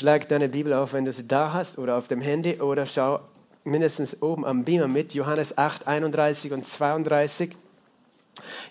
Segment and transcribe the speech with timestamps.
[0.00, 3.20] schlag deine Bibel auf, wenn du sie da hast oder auf dem Handy oder schau
[3.64, 7.54] mindestens oben am Beamer mit, Johannes 8, 31 und 32.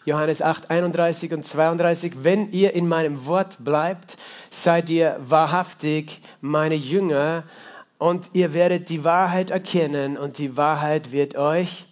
[0.05, 2.23] Johannes 8, 31 und 32.
[2.23, 4.18] Wenn ihr in meinem Wort bleibt,
[4.50, 7.44] seid ihr wahrhaftig meine Jünger
[8.00, 11.86] und ihr werdet die Wahrheit erkennen und die Wahrheit wird euch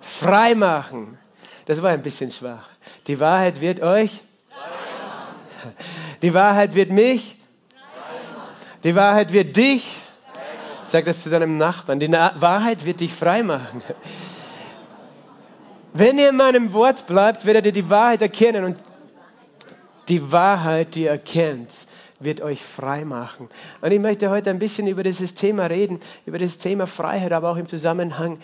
[0.00, 1.18] frei machen.
[1.66, 2.70] Das war ein bisschen schwach.
[3.06, 4.22] Die Wahrheit wird euch
[6.22, 7.36] die Wahrheit wird mich
[8.84, 10.02] die Wahrheit wird dich
[10.92, 12.00] Sag das zu deinem Nachbarn.
[12.00, 13.82] Die Wahrheit wird dich frei machen.
[15.94, 18.76] Wenn ihr in meinem Wort bleibt, werdet ihr die Wahrheit erkennen und
[20.08, 21.86] die Wahrheit, die ihr erkennt,
[22.20, 23.48] wird euch frei machen.
[23.80, 27.50] Und ich möchte heute ein bisschen über dieses Thema reden, über das Thema Freiheit, aber
[27.50, 28.38] auch im Zusammenhang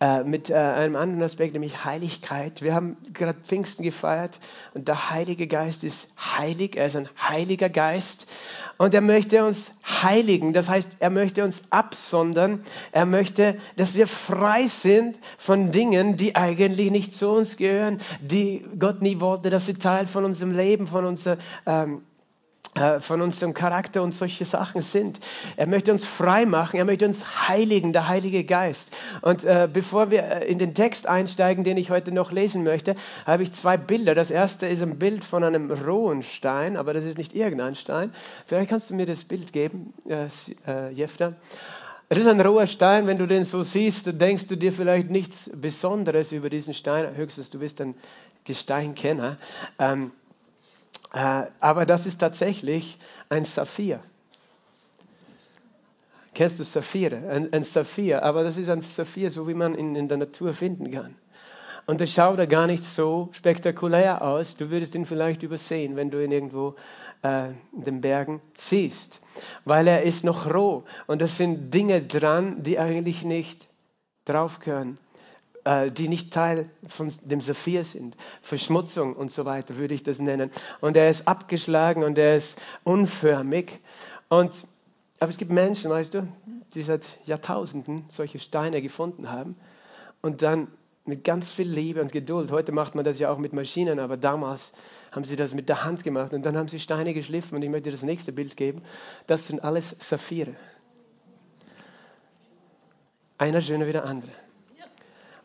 [0.00, 2.62] äh, mit äh, einem anderen Aspekt, nämlich Heiligkeit.
[2.62, 4.40] Wir haben gerade Pfingsten gefeiert
[4.72, 8.26] und der Heilige Geist ist heilig, er ist ein heiliger Geist
[8.80, 12.62] und er möchte uns heiligen, das heißt, er möchte uns absondern,
[12.92, 18.64] er möchte, dass wir frei sind von Dingen, die eigentlich nicht zu uns gehören, die
[18.78, 22.09] Gott nie wollte, dass sie Teil von unserem Leben, von unserer ähm, äh,
[23.00, 25.18] von unserem Charakter und solche Sachen sind.
[25.56, 28.96] Er möchte uns frei machen, er möchte uns heiligen, der Heilige Geist.
[29.22, 32.94] Und äh, bevor wir äh, in den Text einsteigen, den ich heute noch lesen möchte,
[33.26, 34.14] habe ich zwei Bilder.
[34.14, 38.14] Das erste ist ein Bild von einem rohen Stein, aber das ist nicht irgendein Stein.
[38.46, 40.28] Vielleicht kannst du mir das Bild geben, äh,
[40.66, 41.34] äh Jefta.
[42.08, 45.50] Es ist ein roher Stein, wenn du den so siehst, denkst du dir vielleicht nichts
[45.54, 47.94] Besonderes über diesen Stein, höchstens du bist ein
[48.44, 49.36] Gesteinkenner.
[49.78, 50.19] Ähm, äh,
[51.10, 54.00] aber das ist tatsächlich ein Saphir.
[56.34, 57.28] Kennst du Saphire?
[57.28, 60.52] Ein, ein Saphir, aber das ist ein Saphir, so wie man ihn in der Natur
[60.52, 61.16] finden kann.
[61.86, 64.56] Und der schaut da gar nicht so spektakulär aus.
[64.56, 66.76] Du würdest ihn vielleicht übersehen, wenn du ihn irgendwo
[67.22, 69.20] äh, in den Bergen siehst.
[69.64, 70.84] Weil er ist noch roh.
[71.08, 73.66] Und das sind Dinge dran, die eigentlich nicht
[74.24, 74.98] drauf können.
[75.70, 78.16] Äh, die nicht Teil von dem Saphir sind.
[78.42, 80.50] Verschmutzung und so weiter würde ich das nennen.
[80.80, 83.78] Und er ist abgeschlagen und er ist unförmig.
[84.28, 84.66] Und,
[85.20, 86.26] aber es gibt Menschen, weißt du,
[86.74, 89.54] die seit Jahrtausenden solche Steine gefunden haben
[90.22, 90.66] und dann
[91.04, 94.16] mit ganz viel Liebe und Geduld, heute macht man das ja auch mit Maschinen, aber
[94.16, 94.72] damals
[95.12, 97.70] haben sie das mit der Hand gemacht und dann haben sie Steine geschliffen und ich
[97.70, 98.82] möchte das nächste Bild geben.
[99.28, 100.56] Das sind alles Saphire.
[103.38, 104.32] Einer schöner wie der andere.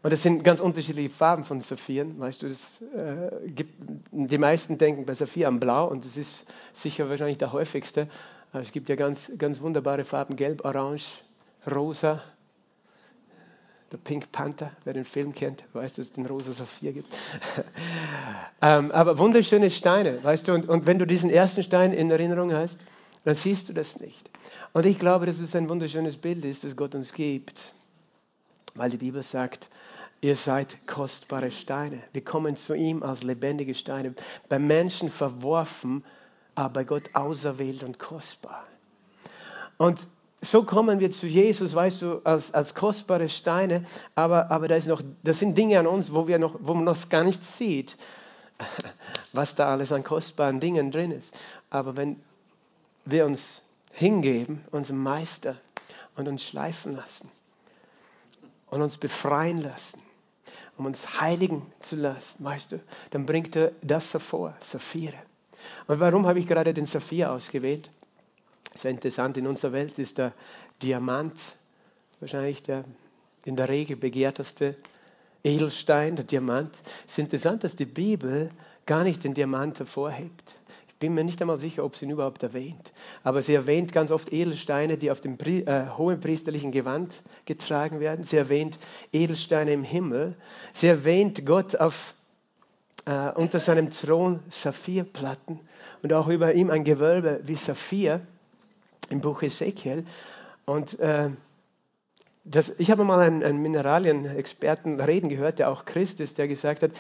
[0.06, 2.20] Und es sind ganz unterschiedliche Farben von Saphiren.
[2.20, 3.74] Weißt du, das, äh, gibt,
[4.12, 8.08] die meisten denken bei Saphir an Blau und das ist sicher wahrscheinlich der häufigste.
[8.52, 11.06] Aber es gibt ja ganz, ganz wunderbare Farben: Gelb, Orange,
[11.74, 12.22] Rosa.
[13.92, 17.12] Der Pink Panther, wer den Film kennt, weiß, dass es den rosa Saphir gibt.
[18.62, 22.54] ähm, aber wunderschöne Steine, weißt du, und, und wenn du diesen ersten Stein in Erinnerung
[22.54, 22.82] hast,
[23.24, 24.30] dann siehst du das nicht.
[24.72, 27.74] Und ich glaube, dass es ein wunderschönes Bild ist, das Gott uns gibt,
[28.76, 29.70] weil die Bibel sagt,
[30.26, 32.02] Ihr seid kostbare Steine.
[32.12, 34.16] Wir kommen zu ihm als lebendige Steine.
[34.50, 36.04] Bei Menschen verworfen,
[36.56, 38.64] aber Gott auserwählt und kostbar.
[39.78, 40.08] Und
[40.42, 43.84] so kommen wir zu Jesus, weißt du, als, als kostbare Steine,
[44.16, 46.86] aber, aber da ist noch, das sind Dinge an uns, wo, wir noch, wo man
[46.86, 47.96] noch gar nicht sieht,
[49.32, 51.36] was da alles an kostbaren Dingen drin ist.
[51.70, 52.20] Aber wenn
[53.06, 53.62] wir uns
[53.92, 55.56] hingeben, unserem Meister,
[56.16, 57.30] und uns schleifen lassen
[58.72, 60.02] und uns befreien lassen,
[60.78, 62.80] um uns heiligen zu lassen, weißt du,
[63.12, 65.18] dann bringt er das hervor, Saphire.
[65.88, 67.90] Und warum habe ich gerade den Saphir ausgewählt?
[68.76, 70.34] Sehr interessant, in unserer Welt ist der
[70.82, 71.42] Diamant
[72.20, 72.86] wahrscheinlich der
[73.46, 74.76] in der Regel begehrteste
[75.44, 76.82] Edelstein, der Diamant.
[77.06, 78.50] Es ist interessant, dass die Bibel
[78.88, 80.56] gar nicht den Diamant hervorhebt
[81.00, 82.94] bin mir nicht einmal sicher, ob sie ihn überhaupt erwähnt.
[83.24, 88.24] Aber sie erwähnt ganz oft Edelsteine, die auf dem äh, hohen priesterlichen Gewand getragen werden.
[88.24, 88.80] Sie erwähnt
[89.12, 90.36] Edelsteine im Himmel.
[90.74, 92.14] Sie erwähnt Gott auf,
[93.06, 95.60] äh, unter seinem Thron Saphirplatten
[96.02, 98.22] und auch über ihm ein Gewölbe wie Saphir
[99.10, 100.06] im Buch Ezekiel.
[100.66, 101.30] Und äh,
[102.46, 106.84] das, ich habe mal einen, einen Mineralienexperten reden gehört, der auch Christ ist, der gesagt
[106.84, 106.92] hat,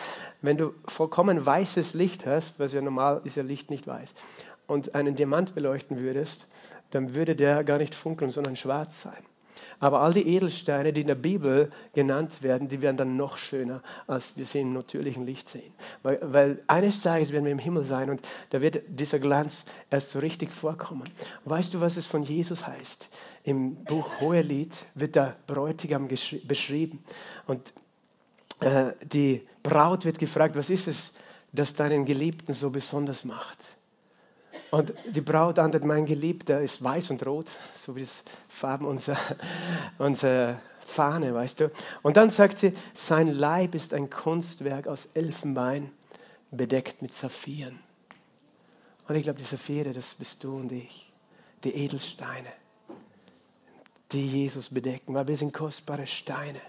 [0.41, 4.15] wenn du vollkommen weißes Licht hast, was ja normal ist ja Licht nicht weiß,
[4.65, 6.47] und einen Diamant beleuchten würdest,
[6.89, 9.23] dann würde der gar nicht funkeln, sondern schwarz sein.
[9.79, 13.81] Aber all die Edelsteine, die in der Bibel genannt werden, die werden dann noch schöner,
[14.07, 15.73] als wir sie im natürlichen Licht sehen.
[16.03, 20.11] Weil, weil eines Tages werden wir im Himmel sein und da wird dieser Glanz erst
[20.11, 21.09] so richtig vorkommen.
[21.45, 23.09] weißt du, was es von Jesus heißt?
[23.43, 27.03] Im Buch Hohelied wird der Bräutigam beschrieben
[27.47, 27.73] und
[28.61, 31.13] äh, die Braut wird gefragt, was ist es,
[31.51, 33.74] das deinen Geliebten so besonders macht?
[34.71, 39.17] Und die Braut antwortet, mein Geliebter ist weiß und rot, so wie das Farben unserer,
[39.97, 41.71] unserer Fahne, weißt du.
[42.01, 45.91] Und dann sagt sie, sein Leib ist ein Kunstwerk aus Elfenbein,
[46.51, 47.79] bedeckt mit Saphiren.
[49.07, 51.11] Und ich glaube, die Saphire, das bist du und ich,
[51.63, 52.51] die Edelsteine,
[54.11, 56.61] die Jesus bedecken, weil wir sind kostbare Steine.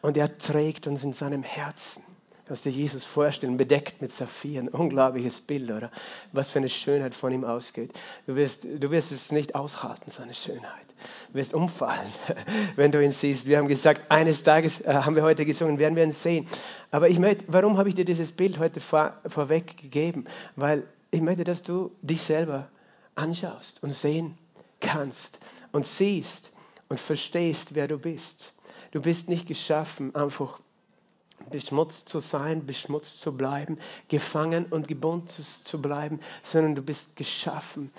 [0.00, 2.02] Und er trägt uns in seinem Herzen.
[2.48, 4.68] Kannst dir Jesus vorstellen, bedeckt mit Saphiren.
[4.70, 5.90] Unglaubliches Bild, oder?
[6.32, 7.92] Was für eine Schönheit von ihm ausgeht.
[8.26, 10.86] Du wirst, du wirst es nicht aushalten, seine Schönheit.
[11.30, 12.10] Du wirst umfallen,
[12.76, 13.46] wenn du ihn siehst.
[13.46, 16.46] Wir haben gesagt, eines Tages äh, haben wir heute gesungen, werden wir ihn sehen.
[16.90, 20.24] Aber ich möchte, warum habe ich dir dieses Bild heute vor, vorweg gegeben?
[20.56, 22.70] Weil ich möchte, dass du dich selber
[23.14, 24.38] anschaust und sehen
[24.80, 25.40] kannst
[25.72, 26.50] und siehst
[26.88, 28.54] und verstehst, wer du bist.
[28.92, 30.60] Du bist nicht geschaffen, einfach
[31.50, 37.92] beschmutzt zu sein, beschmutzt zu bleiben, gefangen und gebunden zu bleiben, sondern du bist geschaffen,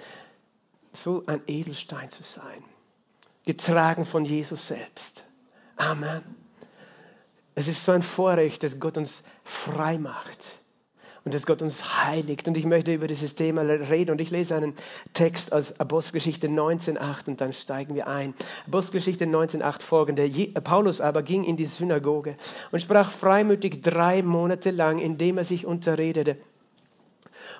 [0.94, 2.64] so ein Edelstein zu sein,
[3.46, 5.24] getragen von Jesus selbst.
[5.78, 6.24] Amen.
[7.56, 10.59] Es ist so ein Vorrecht, dass Gott uns frei macht
[11.26, 12.48] und dass Gott uns heiligt.
[12.48, 14.12] Und ich möchte über dieses Thema reden.
[14.12, 14.74] Und ich lese einen
[15.14, 18.34] Text aus Apostelgeschichte 19.8 und dann steigen wir ein.
[18.68, 20.30] Apostelgeschichte 19.8 folgende.
[20.62, 22.36] Paulus aber ging in die Synagoge
[22.72, 26.38] und sprach freimütig drei Monate lang, indem er sich unterredete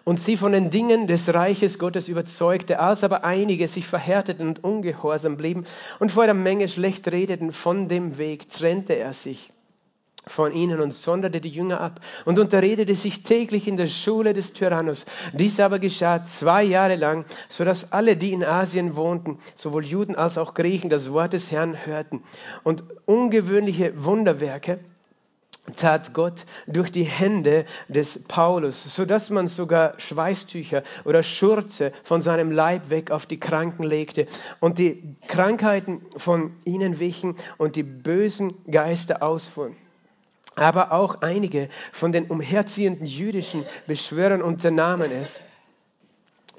[0.04, 4.64] und sie von den Dingen des Reiches Gottes überzeugte, als aber einige sich verhärteten und
[4.64, 5.66] ungehorsam blieben
[6.00, 9.52] und vor der Menge schlecht redeten von dem Weg, trennte er sich
[10.28, 14.54] von ihnen und sonderte die Jünger ab und unterredete sich täglich in der Schule des
[14.54, 15.06] Tyrannus.
[15.34, 20.16] Dies aber geschah zwei Jahre lang, so dass alle, die in Asien wohnten, sowohl Juden
[20.16, 22.24] als auch Griechen, das Wort des Herrn hörten.
[22.64, 24.80] Und ungewöhnliche Wunderwerke
[25.76, 32.22] tat Gott durch die Hände des Paulus, so dass man sogar Schweißtücher oder Schurze von
[32.22, 34.28] seinem Leib weg auf die Kranken legte
[34.60, 39.76] und die Krankheiten von ihnen wichen und die bösen Geister ausfuhren.
[40.56, 45.42] Aber auch einige von den umherziehenden jüdischen Beschwörern unternahmen es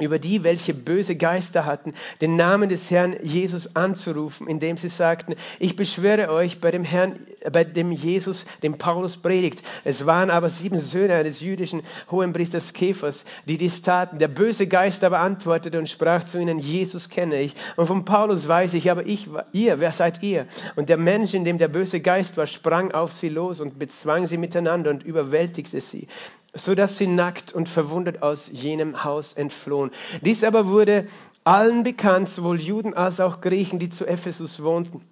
[0.00, 5.34] über die, welche böse Geister hatten, den Namen des Herrn Jesus anzurufen, indem sie sagten,
[5.58, 7.18] ich beschwöre euch bei dem Herrn,
[7.52, 9.62] bei dem Jesus, dem Paulus predigt.
[9.84, 14.18] Es waren aber sieben Söhne eines jüdischen Hohenpriesters Käfers, die dies taten.
[14.18, 18.48] Der böse Geist aber antwortete und sprach zu ihnen, Jesus kenne ich und von Paulus
[18.48, 20.46] weiß ich, aber ich, ihr, wer seid ihr?
[20.76, 24.26] Und der Mensch, in dem der böse Geist war, sprang auf sie los und bezwang
[24.26, 26.08] sie miteinander und überwältigte sie
[26.54, 29.90] so dass sie nackt und verwundet aus jenem Haus entflohen.
[30.22, 31.06] Dies aber wurde
[31.44, 35.02] allen bekannt, sowohl Juden als auch Griechen, die zu Ephesus wohnten.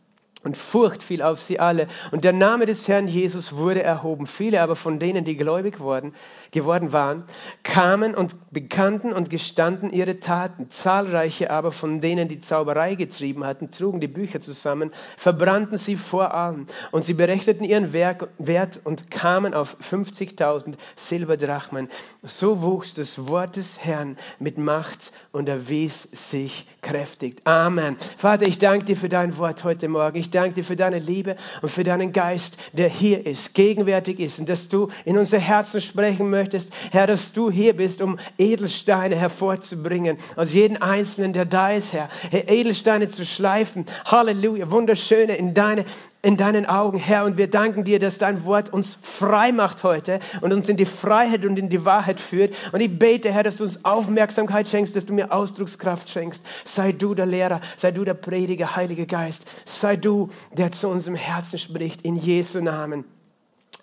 [0.45, 1.89] Und Furcht fiel auf sie alle.
[2.13, 4.29] Und der Name des Herrn Jesus wurde erhoben.
[4.29, 6.15] Viele aber von denen, die gläubig worden,
[6.53, 7.25] geworden waren,
[7.65, 10.71] kamen und bekannten und gestanden ihre Taten.
[10.71, 16.33] Zahlreiche aber von denen, die Zauberei getrieben hatten, trugen die Bücher zusammen, verbrannten sie vor
[16.33, 16.69] allen.
[16.93, 21.89] Und sie berechneten ihren Werk, Wert und kamen auf 50.000 Silberdrachmen.
[22.23, 27.43] So wuchs das Wort des Herrn mit Macht und erwies sich kräftig.
[27.45, 27.97] Amen.
[28.17, 30.17] Vater, ich danke dir für dein Wort heute Morgen.
[30.17, 34.39] Ich danke dir für deine Liebe und für deinen Geist, der hier ist, gegenwärtig ist
[34.39, 36.73] und dass du in unser Herzen sprechen möchtest.
[36.91, 41.93] Herr, dass du hier bist, um Edelsteine hervorzubringen aus jedem Einzelnen, der da ist.
[41.93, 43.87] Herr Edelsteine zu schleifen.
[44.05, 44.71] Halleluja.
[44.71, 45.85] Wunderschöne in deine
[46.21, 47.25] in deinen Augen, Herr.
[47.25, 50.85] Und wir danken dir, dass dein Wort uns frei macht heute und uns in die
[50.85, 52.55] Freiheit und in die Wahrheit führt.
[52.73, 56.45] Und ich bete, Herr, dass du uns Aufmerksamkeit schenkst, dass du mir Ausdruckskraft schenkst.
[56.65, 59.45] Sei du der Lehrer, sei du der Prediger, Heilige Geist.
[59.65, 63.05] Sei du, der zu unserem Herzen spricht, in Jesu Namen.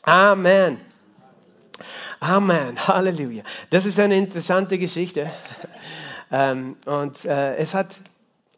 [0.04, 0.78] Amen.
[2.20, 2.88] Amen.
[2.88, 3.44] Halleluja.
[3.70, 5.30] Das ist eine interessante Geschichte.
[6.32, 8.00] Ähm, und äh, es hat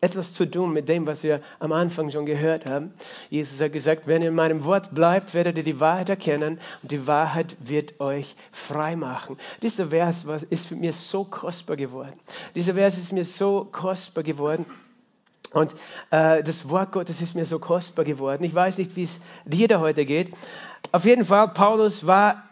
[0.01, 2.93] etwas zu tun mit dem, was wir am Anfang schon gehört haben.
[3.29, 6.91] Jesus hat gesagt, wenn ihr in meinem Wort bleibt, werdet ihr die Wahrheit erkennen und
[6.91, 9.37] die Wahrheit wird euch frei machen.
[9.61, 12.13] Dieser Vers ist für mich so kostbar geworden.
[12.55, 14.65] Dieser Vers ist mir so kostbar geworden.
[15.53, 15.73] Und
[16.11, 18.43] äh, das Wort Gottes ist mir so kostbar geworden.
[18.43, 20.33] Ich weiß nicht, wie es dir da heute geht.
[20.91, 22.43] Auf jeden Fall, Paulus war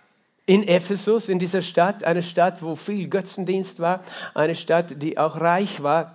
[0.46, 4.02] in Ephesus, in dieser Stadt, eine Stadt, wo viel Götzendienst war,
[4.34, 6.15] eine Stadt, die auch reich war.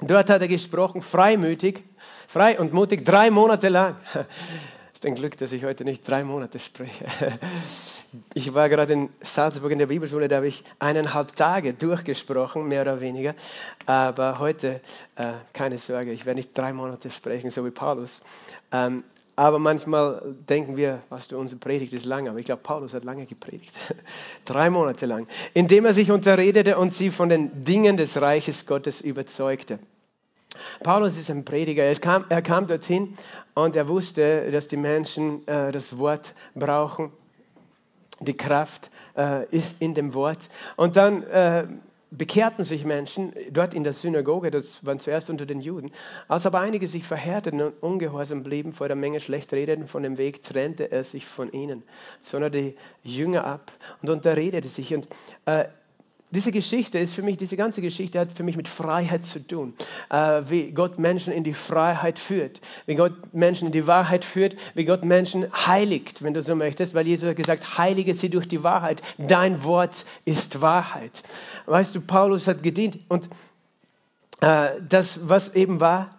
[0.00, 1.82] Dort hat er gesprochen, freimütig,
[2.28, 3.96] frei und mutig, drei Monate lang.
[4.12, 7.06] Es ist ein Glück, dass ich heute nicht drei Monate spreche.
[8.32, 12.80] Ich war gerade in Salzburg in der Bibelschule, da habe ich eineinhalb Tage durchgesprochen, mehr
[12.82, 13.34] oder weniger.
[13.84, 14.80] Aber heute,
[15.16, 18.22] äh, keine Sorge, ich werde nicht drei Monate sprechen, so wie Paulus.
[18.72, 19.04] Ähm,
[19.36, 23.04] aber manchmal denken wir, was du, unsere Predigt ist lang, aber ich glaube, Paulus hat
[23.04, 23.74] lange gepredigt.
[24.46, 25.28] Drei Monate lang.
[25.52, 29.78] Indem er sich unterredete und sie von den Dingen des Reiches Gottes überzeugte.
[30.82, 31.84] Paulus ist ein Prediger.
[31.84, 33.14] Er kam, er kam dorthin
[33.54, 37.12] und er wusste, dass die Menschen äh, das Wort brauchen.
[38.20, 40.48] Die Kraft äh, ist in dem Wort.
[40.76, 41.66] Und dann äh,
[42.10, 45.90] bekehrten sich Menschen dort in der Synagoge, das waren zuerst unter den Juden.
[46.28, 50.18] Als aber einige sich verhärteten und ungehorsam blieben, vor der Menge schlecht redeten von dem
[50.18, 51.82] Weg, trennte er sich von ihnen,
[52.20, 53.72] sondern die Jünger ab
[54.02, 54.94] und unterredete sich.
[54.94, 55.08] Und
[55.46, 55.66] äh,
[56.30, 59.74] diese Geschichte ist für mich, diese ganze Geschichte hat für mich mit Freiheit zu tun.
[60.10, 64.56] Äh, wie Gott Menschen in die Freiheit führt, wie Gott Menschen in die Wahrheit führt,
[64.74, 68.48] wie Gott Menschen heiligt, wenn du so möchtest, weil Jesus hat gesagt, heilige sie durch
[68.48, 69.02] die Wahrheit.
[69.18, 71.22] Dein Wort ist Wahrheit.
[71.66, 73.28] Weißt du, Paulus hat gedient und
[74.40, 76.10] äh, das, was eben war,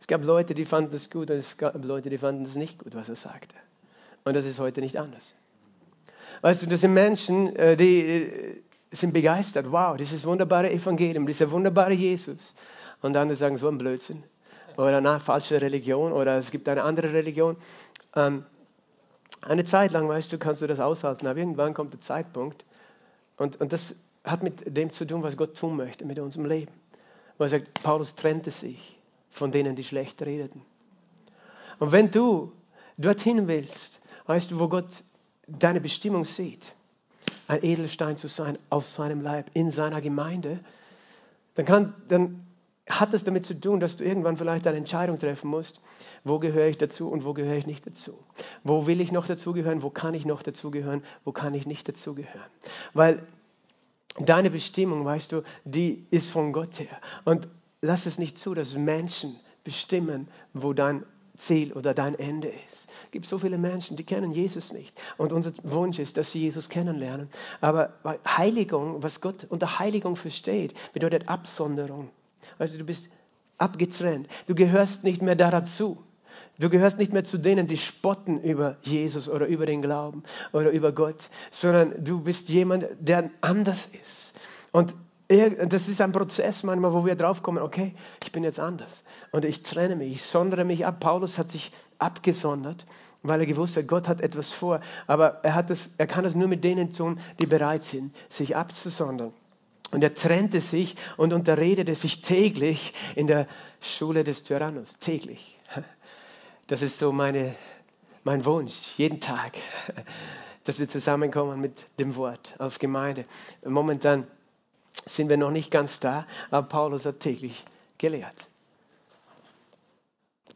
[0.00, 2.78] es gab Leute, die fanden es gut und es gab Leute, die fanden es nicht
[2.78, 3.56] gut, was er sagte.
[4.24, 5.34] Und das ist heute nicht anders.
[6.42, 8.62] Weißt du, das sind Menschen, äh, die
[8.96, 9.70] sind begeistert.
[9.70, 12.54] Wow, dieses wunderbare Evangelium, dieser wunderbare Jesus.
[13.02, 14.22] Und andere sagen, so ein Blödsinn.
[14.76, 17.56] Oder eine falsche Religion oder es gibt eine andere Religion.
[18.14, 18.44] Ähm,
[19.42, 22.64] eine Zeit lang, weißt du, kannst du das aushalten, aber irgendwann kommt der Zeitpunkt
[23.36, 26.72] und, und das hat mit dem zu tun, was Gott tun möchte mit unserem Leben.
[27.38, 28.98] Wo er sagt, Paulus trennte sich
[29.30, 30.62] von denen, die schlecht redeten.
[31.78, 32.52] Und wenn du
[32.96, 35.02] dorthin willst, weißt du, wo Gott
[35.46, 36.72] deine Bestimmung sieht,
[37.48, 40.60] ein Edelstein zu sein auf seinem Leib, in seiner Gemeinde,
[41.54, 42.46] dann, kann, dann
[42.88, 45.80] hat es damit zu tun, dass du irgendwann vielleicht eine Entscheidung treffen musst,
[46.24, 48.18] wo gehöre ich dazu und wo gehöre ich nicht dazu.
[48.62, 52.50] Wo will ich noch dazugehören, wo kann ich noch dazugehören, wo kann ich nicht dazugehören.
[52.94, 53.26] Weil
[54.18, 57.00] deine Bestimmung, weißt du, die ist von Gott her.
[57.24, 57.48] Und
[57.80, 61.04] lass es nicht zu, dass Menschen bestimmen, wo dein
[61.36, 62.88] Ziel oder dein Ende ist.
[63.04, 64.98] Es gibt so viele Menschen, die kennen Jesus nicht.
[65.16, 67.28] Und unser Wunsch ist, dass sie Jesus kennenlernen.
[67.60, 67.94] Aber
[68.26, 72.10] Heiligung, was Gott unter Heiligung versteht, bedeutet Absonderung.
[72.58, 73.10] Also du bist
[73.58, 74.28] abgetrennt.
[74.46, 76.02] Du gehörst nicht mehr dazu.
[76.58, 80.70] Du gehörst nicht mehr zu denen, die spotten über Jesus oder über den Glauben oder
[80.70, 84.34] über Gott, sondern du bist jemand, der anders ist.
[84.72, 84.94] Und
[85.28, 89.02] das ist ein Prozess manchmal, wo wir draufkommen, okay, ich bin jetzt anders
[89.32, 91.00] und ich trenne mich, ich sondere mich ab.
[91.00, 92.86] Paulus hat sich abgesondert,
[93.22, 96.36] weil er gewusst hat, Gott hat etwas vor, aber er, hat das, er kann das
[96.36, 99.32] nur mit denen tun, die bereit sind, sich abzusondern.
[99.90, 103.46] Und er trennte sich und unterredete sich täglich in der
[103.80, 105.58] Schule des Tyrannus, täglich.
[106.66, 107.54] Das ist so meine,
[108.24, 109.58] mein Wunsch, jeden Tag,
[110.64, 113.24] dass wir zusammenkommen mit dem Wort als Gemeinde.
[113.64, 114.26] Momentan
[115.06, 117.64] sind wir noch nicht ganz da, aber Paulus hat täglich
[117.96, 118.48] gelehrt.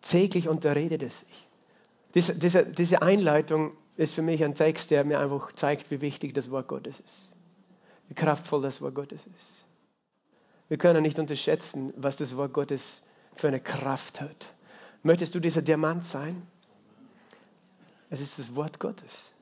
[0.02, 1.46] Täglich unterredet es sich.
[2.14, 6.34] Diese, diese, diese Einleitung ist für mich ein Text, der mir einfach zeigt, wie wichtig
[6.34, 7.32] das Wort Gottes ist.
[8.08, 9.64] Wie kraftvoll das Wort Gottes ist.
[10.68, 13.02] Wir können nicht unterschätzen, was das Wort Gottes
[13.34, 14.52] für eine Kraft hat.
[15.02, 16.42] Möchtest du dieser Diamant sein?
[18.08, 19.32] Es ist das Wort Gottes.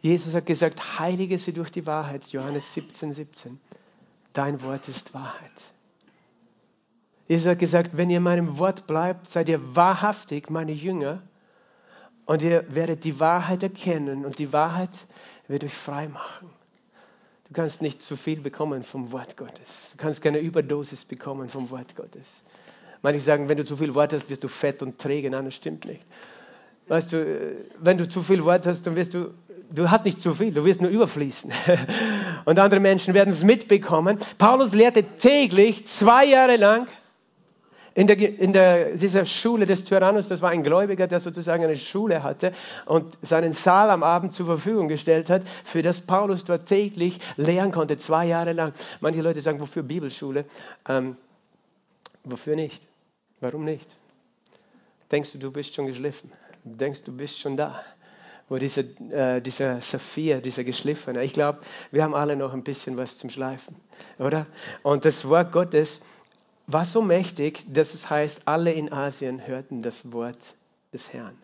[0.00, 3.60] Jesus hat gesagt, heilige sie durch die Wahrheit, Johannes 17, 17
[4.36, 5.64] dein Wort ist Wahrheit.
[7.28, 11.22] Jesus hat gesagt, wenn ihr meinem Wort bleibt, seid ihr wahrhaftig meine Jünger
[12.24, 15.06] und ihr werdet die Wahrheit erkennen und die Wahrheit
[15.48, 16.50] wird euch frei machen.
[17.48, 19.92] Du kannst nicht zu viel bekommen vom Wort Gottes.
[19.92, 22.42] Du kannst keine Überdosis bekommen vom Wort Gottes.
[23.02, 25.30] Manche sagen, wenn du zu viel Wort hast, wirst du fett und träge.
[25.30, 26.02] Nein, das stimmt nicht.
[26.88, 29.32] Weißt du, wenn du zu viel Wort hast, dann wirst du
[29.70, 31.52] du hast nicht zu viel, du wirst nur überfließen.
[32.44, 34.18] Und andere Menschen werden es mitbekommen.
[34.38, 36.86] Paulus lehrte täglich zwei Jahre lang
[37.96, 41.78] in, der, in der, dieser Schule des Tyrannus, das war ein Gläubiger, der sozusagen eine
[41.78, 42.52] Schule hatte
[42.84, 47.72] und seinen Saal am Abend zur Verfügung gestellt hat, für das Paulus dort täglich lehren
[47.72, 48.74] konnte, zwei Jahre lang.
[49.00, 50.44] Manche Leute sagen, wofür Bibelschule?
[50.86, 51.16] Ähm,
[52.22, 52.86] wofür nicht?
[53.40, 53.96] Warum nicht?
[55.10, 56.30] Denkst du, du bist schon geschliffen?
[56.64, 57.80] Denkst du, bist schon da?
[58.48, 61.60] Wo dieser, äh, dieser Saphir, dieser geschliffene, ich glaube,
[61.90, 63.74] wir haben alle noch ein bisschen was zum Schleifen,
[64.18, 64.46] oder?
[64.82, 66.00] Und das Wort Gottes
[66.66, 70.54] war so mächtig, dass es heißt, alle in Asien hörten das Wort
[70.92, 71.36] des Herrn.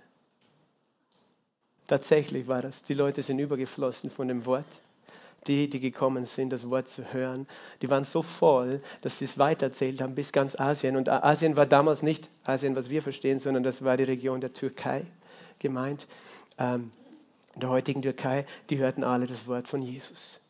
[1.86, 2.84] Tatsächlich war das.
[2.84, 4.64] Die Leute sind übergeflossen von dem Wort.
[5.48, 7.48] Die, die gekommen sind, das Wort zu hören,
[7.82, 10.96] die waren so voll, dass sie es weitererzählt haben bis ganz Asien.
[10.96, 14.52] Und Asien war damals nicht Asien, was wir verstehen, sondern das war die Region der
[14.52, 15.04] Türkei
[15.58, 16.06] gemeint
[16.58, 16.92] ähm,
[17.54, 20.40] in der heutigen Türkei, die hörten alle das Wort von Jesus.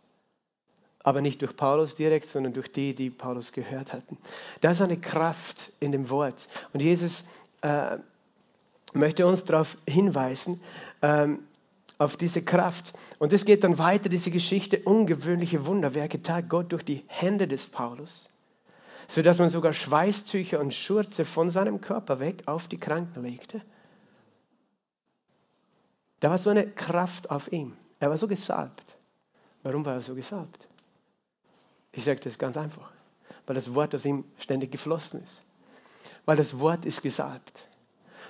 [1.03, 4.19] Aber nicht durch Paulus direkt, sondern durch die, die Paulus gehört hatten.
[4.61, 6.49] Da ist eine Kraft in dem Wort.
[6.73, 7.25] Und Jesus
[7.63, 7.99] äh,
[8.93, 10.61] möchte uns darauf hinweisen,
[11.03, 11.41] ähm,
[11.99, 12.93] auf diese Kraft.
[13.19, 17.69] Und es geht dann weiter, diese Geschichte, ungewöhnliche Wunderwerke tat Gott durch die Hände des
[17.69, 18.29] Paulus,
[19.09, 23.63] sodass man sogar Schweißtücher und Schurze von seinem Körper weg auf die Kranken legte.
[26.23, 27.77] Da war so eine Kraft auf ihm.
[27.99, 28.97] Er war so gesalbt.
[29.65, 30.69] Warum war er so gesalbt?
[31.91, 32.93] Ich sage das ganz einfach,
[33.45, 35.43] weil das Wort aus ihm ständig geflossen ist.
[36.25, 37.67] Weil das Wort ist gesalbt.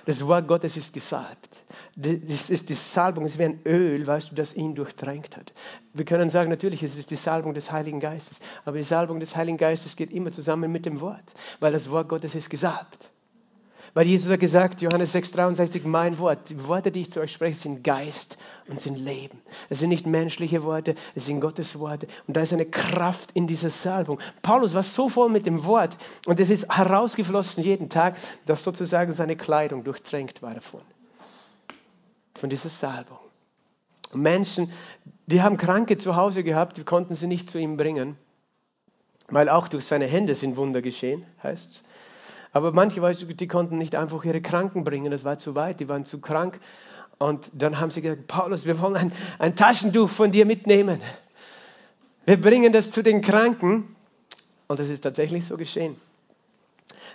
[0.07, 1.63] Das Wort Gottes ist gesalbt.
[1.95, 5.53] Das ist die Salbung, es ist wie ein Öl, weißt du, das ihn durchtränkt hat.
[5.93, 9.35] Wir können sagen, natürlich, es ist die Salbung des Heiligen Geistes, aber die Salbung des
[9.35, 13.11] Heiligen Geistes geht immer zusammen mit dem Wort, weil das Wort Gottes ist gesalbt.
[13.93, 17.55] Weil Jesus hat gesagt, Johannes 6,63, mein Wort, die Worte, die ich zu euch spreche,
[17.55, 19.39] sind Geist und sind Leben.
[19.69, 22.07] Es sind nicht menschliche Worte, es sind Gottes Worte.
[22.27, 24.19] Und da ist eine Kraft in dieser Salbung.
[24.41, 25.95] Paulus war so voll mit dem Wort
[26.25, 28.15] und es ist herausgeflossen jeden Tag,
[28.47, 30.81] dass sozusagen seine Kleidung durchtränkt war davon.
[32.33, 33.19] Von dieser Salbung.
[34.11, 34.71] Menschen,
[35.27, 38.17] die haben Kranke zu Hause gehabt, die konnten sie nicht zu ihm bringen,
[39.27, 41.83] weil auch durch seine Hände sind Wunder geschehen, heißt es.
[42.53, 45.79] Aber manche, weißt du, die konnten nicht einfach ihre Kranken bringen, das war zu weit,
[45.79, 46.59] die waren zu krank.
[47.17, 51.01] Und dann haben sie gesagt, Paulus, wir wollen ein, ein Taschentuch von dir mitnehmen.
[52.25, 53.95] Wir bringen das zu den Kranken.
[54.67, 55.97] Und das ist tatsächlich so geschehen.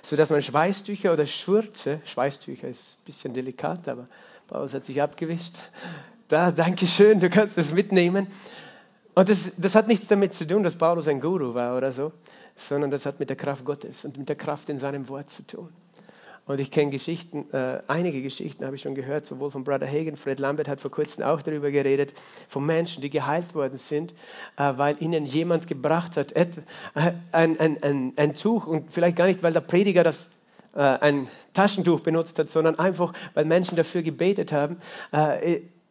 [0.02, 4.08] So dass man Schweißtücher oder Schürze, Schweißtücher ist ein bisschen delikat, aber
[4.48, 5.56] Paulus hat sich abgewischt.
[6.28, 8.26] Da, danke schön, du kannst es mitnehmen.
[9.18, 12.12] Und das, das hat nichts damit zu tun, dass Paulus ein Guru war oder so,
[12.54, 15.44] sondern das hat mit der Kraft Gottes und mit der Kraft in seinem Wort zu
[15.44, 15.70] tun.
[16.46, 20.16] Und ich kenne Geschichten, äh, einige Geschichten habe ich schon gehört, sowohl von Brother Hagen,
[20.16, 22.12] Fred Lambert hat vor kurzem auch darüber geredet,
[22.46, 24.14] von Menschen, die geheilt worden sind,
[24.56, 26.58] äh, weil ihnen jemand gebracht hat, et,
[26.94, 30.30] äh, ein, ein, ein, ein Tuch und vielleicht gar nicht, weil der Prediger das
[30.76, 34.76] äh, ein Taschentuch benutzt hat, sondern einfach, weil Menschen dafür gebetet haben.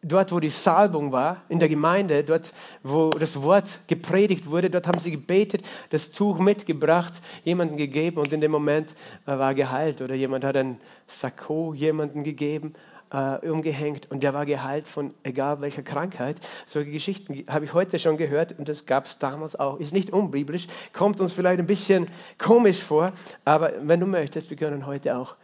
[0.02, 2.52] Dort, wo die Salbung war, in der Gemeinde, dort,
[2.84, 8.32] wo das Wort gepredigt wurde, dort haben sie gebetet, das Tuch mitgebracht, jemanden gegeben und
[8.32, 8.94] in dem Moment
[9.26, 10.78] äh, war geheilt oder jemand hat ein
[11.08, 12.74] Sakko jemanden gegeben,
[13.10, 16.40] äh, umgehängt und der war geheilt von egal welcher Krankheit.
[16.66, 19.80] Solche Geschichten habe ich heute schon gehört und das gab es damals auch.
[19.80, 22.06] Ist nicht unbiblisch, kommt uns vielleicht ein bisschen
[22.38, 23.12] komisch vor,
[23.44, 25.34] aber wenn du möchtest, wir können heute auch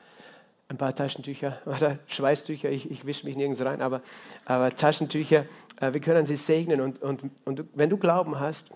[0.68, 4.00] ein paar Taschentücher oder Schweißtücher, ich, ich wische mich nirgends rein, aber,
[4.44, 5.44] aber Taschentücher,
[5.80, 8.70] äh, wir können sie segnen und, und, und wenn du Glauben hast,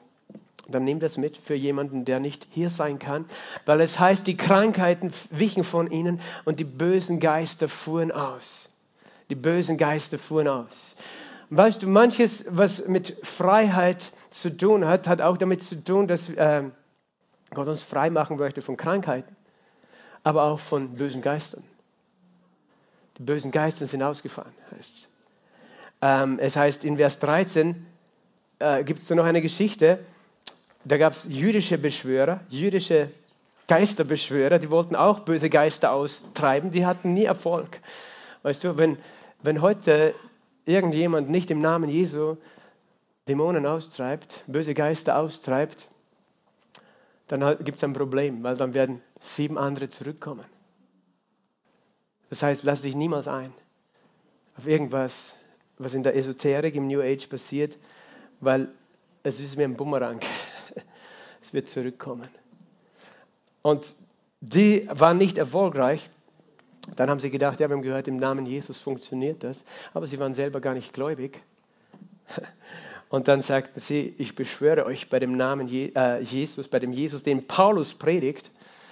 [0.69, 3.25] dann nimm das mit für jemanden, der nicht hier sein kann,
[3.65, 8.69] weil es heißt, die Krankheiten wichen von ihnen und die bösen Geister fuhren aus.
[9.31, 10.95] Die bösen Geister fuhren aus.
[11.51, 16.29] Weißt du, manches, was mit Freiheit zu tun hat, hat auch damit zu tun, dass
[16.29, 16.65] äh,
[17.55, 19.35] Gott uns frei machen möchte von Krankheiten,
[20.23, 21.65] aber auch von bösen Geistern.
[23.19, 25.09] Die bösen Geister sind ausgefahren, heißt es.
[26.01, 27.87] Ähm, es heißt in Vers 13,
[28.61, 29.99] äh, gibt es da noch eine Geschichte,
[30.85, 33.11] da gab es jüdische Beschwörer, jüdische
[33.67, 37.81] Geisterbeschwörer, die wollten auch böse Geister austreiben, die hatten nie Erfolg.
[38.43, 38.97] Weißt du, wenn,
[39.43, 40.15] wenn heute
[40.65, 42.37] irgendjemand nicht im Namen Jesu
[43.27, 45.89] Dämonen austreibt, böse Geister austreibt,
[47.27, 50.45] dann gibt es ein Problem, weil dann werden sieben andere zurückkommen.
[52.31, 53.53] Das heißt, lass dich niemals ein
[54.59, 55.35] auf irgendwas,
[55.79, 57.79] was in der Esoterik, im New Age passiert,
[58.41, 58.69] weil
[59.23, 60.21] es ist wie ein Bumerang.
[61.41, 62.29] Es wird zurückkommen.
[63.63, 63.95] Und
[64.41, 66.11] die waren nicht erfolgreich.
[66.97, 69.65] Dann haben sie gedacht, ja, wir haben gehört, im Namen Jesus funktioniert das.
[69.95, 71.41] Aber sie waren selber gar nicht gläubig.
[73.09, 77.23] Und dann sagten sie, ich beschwöre euch bei dem Namen äh, Jesus, bei dem Jesus,
[77.23, 78.51] den Paulus predigt,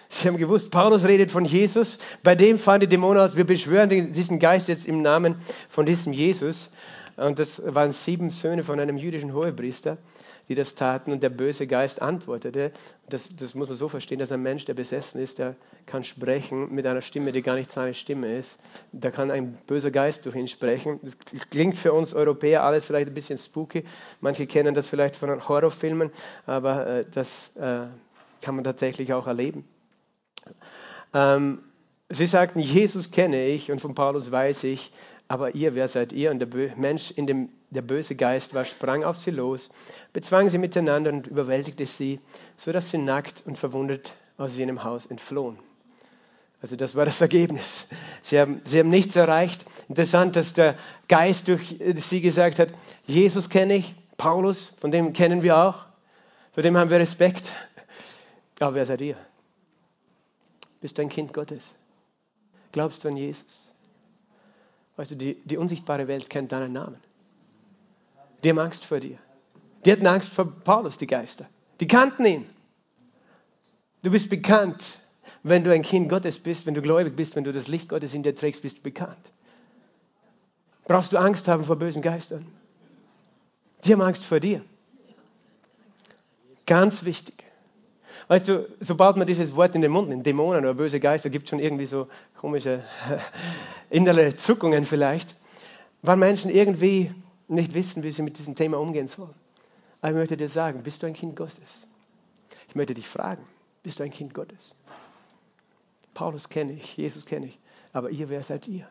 [0.09, 3.37] Sie haben gewusst, Paulus redet von Jesus, bei dem fahren die Dämonen aus.
[3.37, 5.37] Wir beschwören diesen Geist jetzt im Namen
[5.69, 6.71] von diesem Jesus.
[7.16, 9.97] Und das waren sieben Söhne von einem jüdischen Hohepriester,
[10.49, 11.12] die das taten.
[11.12, 12.73] Und der böse Geist antwortete.
[13.09, 16.75] Das, das muss man so verstehen, dass ein Mensch, der besessen ist, der kann sprechen
[16.75, 18.59] mit einer Stimme, die gar nicht seine Stimme ist.
[18.92, 21.01] Da kann ein böser Geist durch ihn sprechen.
[21.03, 21.16] Das
[21.51, 23.85] klingt für uns Europäer alles vielleicht ein bisschen spooky.
[24.21, 26.11] Manche kennen das vielleicht von Horrorfilmen,
[26.47, 27.87] aber äh, das äh,
[28.42, 29.64] kann man tatsächlich auch erleben.
[31.15, 31.61] Ähm,
[32.09, 34.93] sie sagten, Jesus kenne ich und von Paulus weiß ich,
[35.29, 36.31] aber ihr, wer seid ihr?
[36.31, 39.71] Und der Bö Mensch, in dem der böse Geist war, sprang auf sie los,
[40.13, 42.21] bezwang sie miteinander und überwältigte sie,
[42.57, 45.59] sodass sie nackt und verwundet aus jenem Haus entflohen.
[46.63, 47.87] Also das war das Ergebnis.
[48.23, 49.65] Sie haben, sie haben nichts erreicht.
[49.89, 50.77] Interessant, dass der
[51.09, 52.69] Geist durch sie gesagt hat,
[53.07, 55.87] Jesus kenne ich, Paulus, von dem kennen wir auch,
[56.53, 57.53] von dem haben wir Respekt.
[58.59, 59.17] Aber wer seid ihr?
[60.81, 61.75] Bist du ein Kind Gottes?
[62.73, 63.73] Glaubst du an Jesus?
[64.97, 66.99] Weißt du, die, die unsichtbare Welt kennt deinen Namen.
[68.43, 69.19] Die haben Angst vor dir.
[69.85, 71.47] Die hatten Angst vor Paulus, die Geister.
[71.81, 72.47] Die kannten ihn.
[74.03, 74.99] Du bist bekannt,
[75.43, 78.15] wenn du ein Kind Gottes bist, wenn du gläubig bist, wenn du das Licht Gottes
[78.15, 79.33] in dir trägst, bist du bekannt.
[80.85, 82.47] Brauchst du Angst haben vor bösen Geistern?
[83.85, 84.65] Die haben Angst vor dir.
[86.67, 87.46] Ganz wichtig.
[88.29, 91.45] Weißt du, sobald man dieses Wort in den Mund nimmt, Dämonen oder böse Geister, gibt
[91.45, 92.09] es schon irgendwie so
[92.41, 92.83] komische
[93.91, 95.37] innere Zuckungen vielleicht,
[96.03, 97.15] weil Menschen irgendwie
[97.47, 99.35] nicht wissen, wie sie mit diesem Thema umgehen sollen.
[100.01, 101.87] Aber ich möchte dir sagen, bist du ein Kind Gottes?
[102.69, 103.45] Ich möchte dich fragen,
[103.85, 104.75] bist du ein Kind Gottes?
[106.15, 107.59] Paulus kenne ich, Jesus kenne ich,
[107.93, 108.89] aber ihr, wer seid ihr?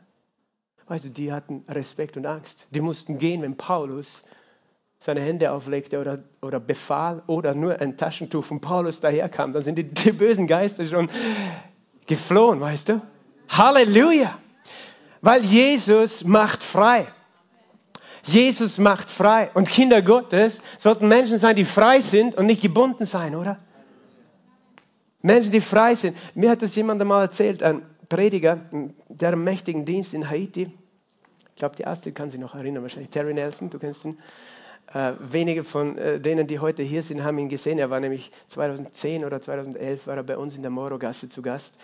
[0.88, 2.68] Weißt du, die hatten Respekt und Angst.
[2.70, 4.24] Die mussten gehen, wenn Paulus
[5.06, 9.78] seine Hände auflegte oder, oder befahl oder nur ein Taschentuch von Paulus daherkam, dann sind
[9.78, 11.12] die, die bösen Geister schon
[12.08, 13.02] geflohen, weißt du?
[13.50, 14.36] Halleluja!
[15.22, 17.06] Weil Jesus macht frei.
[18.24, 19.52] Jesus macht frei.
[19.54, 23.60] Und Kinder Gottes sollten Menschen sein, die frei sind und nicht gebunden sein, oder?
[25.22, 26.18] Menschen, die frei sind.
[26.34, 28.60] Mir hat das jemand einmal erzählt, ein Prediger,
[29.10, 30.72] der mächtigen Dienst in Haiti.
[31.50, 33.12] Ich glaube, die Astrid kann sich noch erinnern, wahrscheinlich.
[33.12, 34.18] Terry Nelson, du kennst ihn.
[34.94, 37.80] Äh, wenige von äh, denen, die heute hier sind, haben ihn gesehen.
[37.80, 41.76] Er war nämlich 2010 oder 2011 war er bei uns in der Moro-Gasse zu Gast.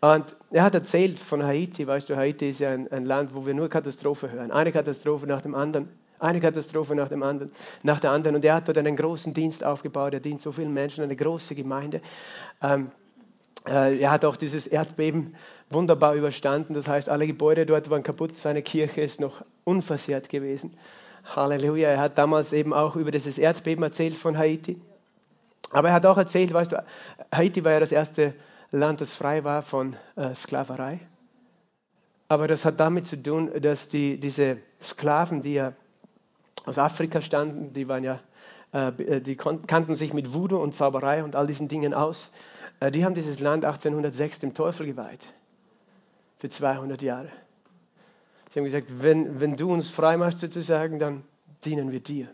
[0.00, 1.86] Und er hat erzählt von Haiti.
[1.86, 4.50] Weißt du, Haiti ist ja ein, ein Land, wo wir nur Katastrophe hören.
[4.50, 5.88] Eine Katastrophe nach dem anderen.
[6.18, 7.50] Eine Katastrophe nach, dem anderen,
[7.82, 8.36] nach der anderen.
[8.36, 10.12] Und er hat dort einen großen Dienst aufgebaut.
[10.12, 12.02] Er dient so vielen Menschen, eine große Gemeinde.
[12.62, 12.90] Ähm,
[13.66, 15.34] äh, er hat auch dieses Erdbeben
[15.70, 16.74] wunderbar überstanden.
[16.74, 18.36] Das heißt, alle Gebäude dort waren kaputt.
[18.36, 20.76] Seine Kirche ist noch unversehrt gewesen.
[21.36, 21.88] Halleluja.
[21.90, 24.80] Er hat damals eben auch über dieses Erdbeben erzählt von Haiti.
[25.70, 26.84] Aber er hat auch erzählt, weißt du,
[27.34, 28.34] Haiti war ja das erste
[28.70, 31.00] Land, das frei war von äh, Sklaverei.
[32.28, 35.72] Aber das hat damit zu tun, dass die, diese Sklaven, die ja
[36.64, 38.20] aus Afrika standen, die waren ja,
[38.72, 42.30] äh, die kannten sich mit Voodoo und Zauberei und all diesen Dingen aus.
[42.80, 45.26] Äh, die haben dieses Land 1806 dem Teufel geweiht.
[46.38, 47.28] Für 200 Jahre.
[48.50, 51.22] Sie haben gesagt, wenn, wenn du uns frei machst sozusagen, dann
[51.64, 52.28] dienen wir dir.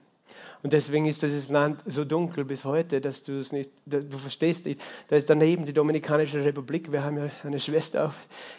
[0.62, 4.64] Und deswegen ist dieses Land so dunkel bis heute, dass du es nicht, du verstehst
[4.64, 4.81] nicht.
[5.09, 6.90] Da ist daneben die Dominikanische Republik.
[6.90, 8.12] Wir haben ja eine Schwester auch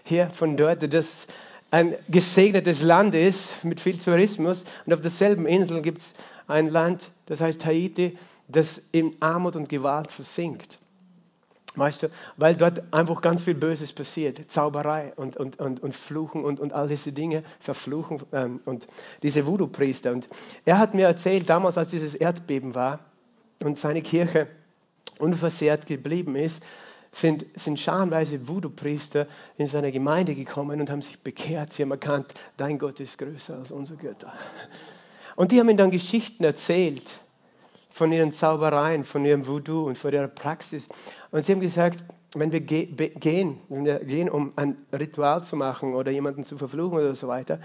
[0.03, 1.27] hier von dort, das
[1.71, 4.63] ein gesegnetes Land ist mit viel Tourismus.
[4.85, 6.13] Und auf derselben Insel gibt es
[6.47, 8.17] ein Land, das heißt Haiti,
[8.47, 10.79] das in Armut und Gewalt versinkt.
[11.75, 14.49] Weißt du, weil dort einfach ganz viel Böses passiert.
[14.49, 18.87] Zauberei und, und, und, und Fluchen und, und all diese Dinge, Verfluchen ähm, und
[19.21, 20.11] diese Voodoo-Priester.
[20.11, 20.27] Und
[20.65, 22.99] er hat mir erzählt, damals als dieses Erdbeben war
[23.63, 24.47] und seine Kirche
[25.19, 26.63] unversehrt geblieben ist,
[27.11, 29.27] sind, sind scharenweise Voodoo-Priester
[29.57, 31.73] in seine Gemeinde gekommen und haben sich bekehrt.
[31.73, 34.33] Sie haben erkannt, dein Gott ist größer als unser Götter.
[35.35, 37.19] Und die haben ihm dann Geschichten erzählt
[37.97, 40.87] von ihren Zaubereien, von ihrem Voodoo und von ihrer Praxis.
[41.31, 42.03] Und sie haben gesagt,
[42.35, 42.95] wenn wir gehen,
[43.69, 47.59] wenn wir gehen, um ein Ritual zu machen oder jemanden zu verfluchen oder so weiter,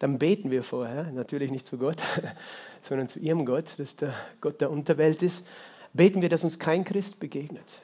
[0.00, 1.96] dann beten wir vorher, natürlich nicht zu Gott,
[2.82, 5.46] sondern zu ihrem Gott, das der Gott der Unterwelt ist.
[5.92, 7.80] Beten wir, dass uns kein Christ begegnet.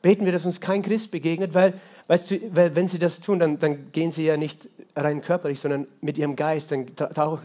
[0.00, 1.74] Beten wir, dass uns kein Christ begegnet, weil
[2.08, 5.88] Weißt du, wenn sie das tun, dann, dann gehen sie ja nicht rein körperlich, sondern
[6.00, 6.70] mit ihrem Geist.
[6.70, 6.86] Dann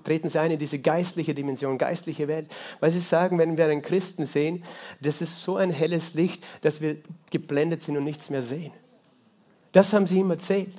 [0.04, 2.48] treten sie ein in diese geistliche Dimension, geistliche Welt.
[2.80, 4.64] Weil sie sagen, wenn wir einen Christen sehen,
[5.02, 6.98] das ist so ein helles Licht, dass wir
[7.32, 8.72] geblendet sind und nichts mehr sehen.
[9.72, 10.74] Das haben sie ihm erzählt.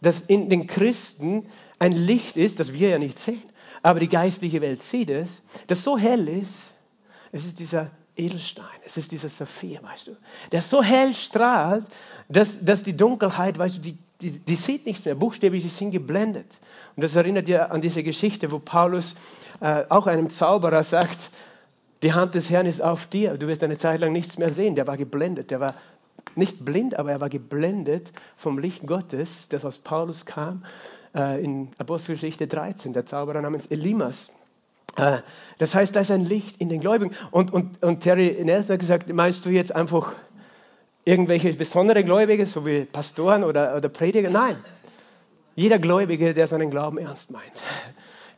[0.00, 1.46] Dass in den Christen
[1.78, 3.42] ein Licht ist, das wir ja nicht sehen,
[3.82, 6.70] aber die geistliche Welt sieht es, das so hell ist.
[7.32, 10.16] Es ist dieser Edelstein, es ist dieser Saphir, weißt du,
[10.50, 11.84] der so hell strahlt,
[12.28, 15.90] dass, dass die Dunkelheit, weißt du, die, die, die sieht nichts mehr, buchstäblich, sie sind
[15.92, 16.60] geblendet.
[16.96, 19.14] Und das erinnert dir an diese Geschichte, wo Paulus
[19.60, 21.30] äh, auch einem Zauberer sagt,
[22.02, 24.74] die Hand des Herrn ist auf dir, du wirst eine Zeit lang nichts mehr sehen.
[24.74, 25.74] Der war geblendet, der war
[26.34, 30.64] nicht blind, aber er war geblendet vom Licht Gottes, das aus Paulus kam,
[31.14, 34.32] äh, in Apostelgeschichte 13, der Zauberer namens Elimas.
[34.96, 35.18] Äh,
[35.58, 37.14] das heißt, da ist ein Licht in den Gläubigen.
[37.30, 40.12] Und, und, und Terry Nelson hat gesagt, meinst du jetzt einfach
[41.06, 44.28] irgendwelche besondere Gläubige, so wie Pastoren oder, oder Prediger?
[44.28, 44.62] Nein.
[45.54, 47.62] Jeder Gläubige, der seinen Glauben ernst meint.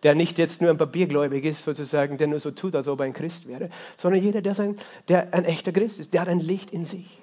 [0.04, 3.06] Der nicht jetzt nur ein Papiergläubig ist, sozusagen, der nur so tut, als ob er
[3.06, 4.76] ein Christ wäre, sondern jeder, der, sein,
[5.08, 7.20] der ein echter Christ ist, der hat ein Licht in sich.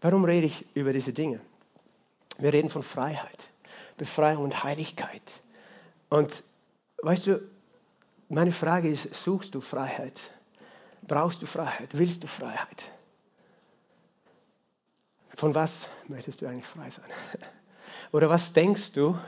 [0.00, 1.40] Warum rede ich über diese Dinge?
[2.38, 3.50] Wir reden von Freiheit,
[3.98, 5.42] Befreiung und Heiligkeit.
[6.08, 6.42] Und
[7.04, 7.38] Weißt du,
[8.30, 10.22] meine Frage ist, suchst du Freiheit?
[11.06, 11.90] Brauchst du Freiheit?
[11.92, 12.84] Willst du Freiheit?
[15.36, 17.10] Von was möchtest du eigentlich frei sein?
[18.12, 19.18] Oder was denkst du,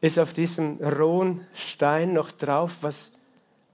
[0.00, 3.12] ist auf diesem rohen Stein noch drauf, was,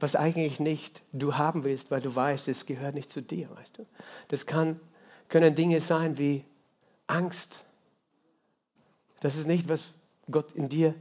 [0.01, 3.79] was eigentlich nicht du haben willst, weil du weißt, es gehört nicht zu dir, weißt
[3.79, 3.87] du?
[4.29, 4.81] Das kann,
[5.29, 6.44] können Dinge sein wie
[7.07, 7.64] Angst.
[9.20, 9.87] Das ist nicht, was
[10.31, 10.94] Gott in dir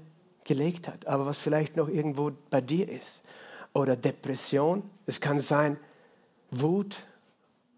[0.44, 3.24] gelegt hat, aber was vielleicht noch irgendwo bei dir ist.
[3.74, 4.90] Oder Depression.
[5.06, 5.78] Es kann sein
[6.62, 6.98] Wut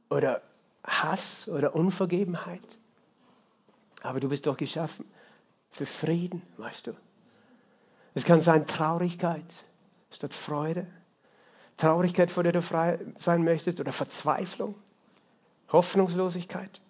[0.09, 0.41] oder
[0.83, 2.77] Hass oder Unvergebenheit.
[4.01, 5.05] Aber du bist doch geschaffen
[5.71, 6.93] für Frieden, weißt du.
[8.13, 9.65] Es kann sein Traurigkeit
[10.11, 10.88] statt Freude.
[11.77, 14.75] Traurigkeit, vor der du frei sein möchtest, oder Verzweiflung,
[15.71, 16.81] Hoffnungslosigkeit.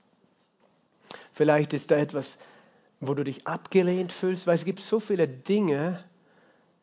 [1.34, 2.38] Vielleicht ist da etwas,
[3.00, 6.04] wo du dich abgelehnt fühlst, weil es gibt so viele Dinge,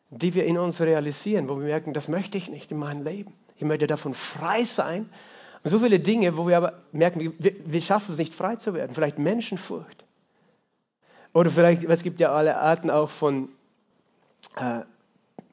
[0.09, 3.33] die wir in uns realisieren, wo wir merken, das möchte ich nicht in meinem Leben.
[3.63, 5.09] Ich möchte davon frei sein.
[5.63, 8.73] Und so viele Dinge, wo wir aber merken, wir, wir schaffen es nicht frei zu
[8.73, 8.93] werden.
[8.93, 10.03] Vielleicht Menschenfurcht.
[11.33, 13.47] Oder vielleicht, es gibt ja alle Arten auch von
[14.57, 14.81] äh,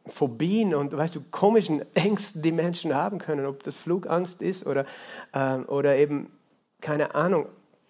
[0.06, 4.86] Phobien und weißt du, komischen Ängsten, die Menschen haben können, ob das Flugangst ist oder,
[5.32, 6.32] äh, oder eben
[6.80, 7.46] keine Ahnung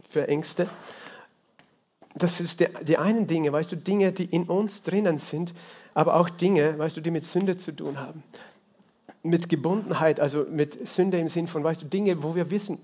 [0.06, 0.68] für Ängste.
[2.14, 5.54] Das ist die, die einen Dinge, weißt du, Dinge, die in uns drinnen sind,
[5.94, 8.22] aber auch Dinge, weißt du, die mit Sünde zu tun haben.
[9.22, 12.80] Mit Gebundenheit, also mit Sünde im Sinn von, weißt du, Dinge, wo wir wissen,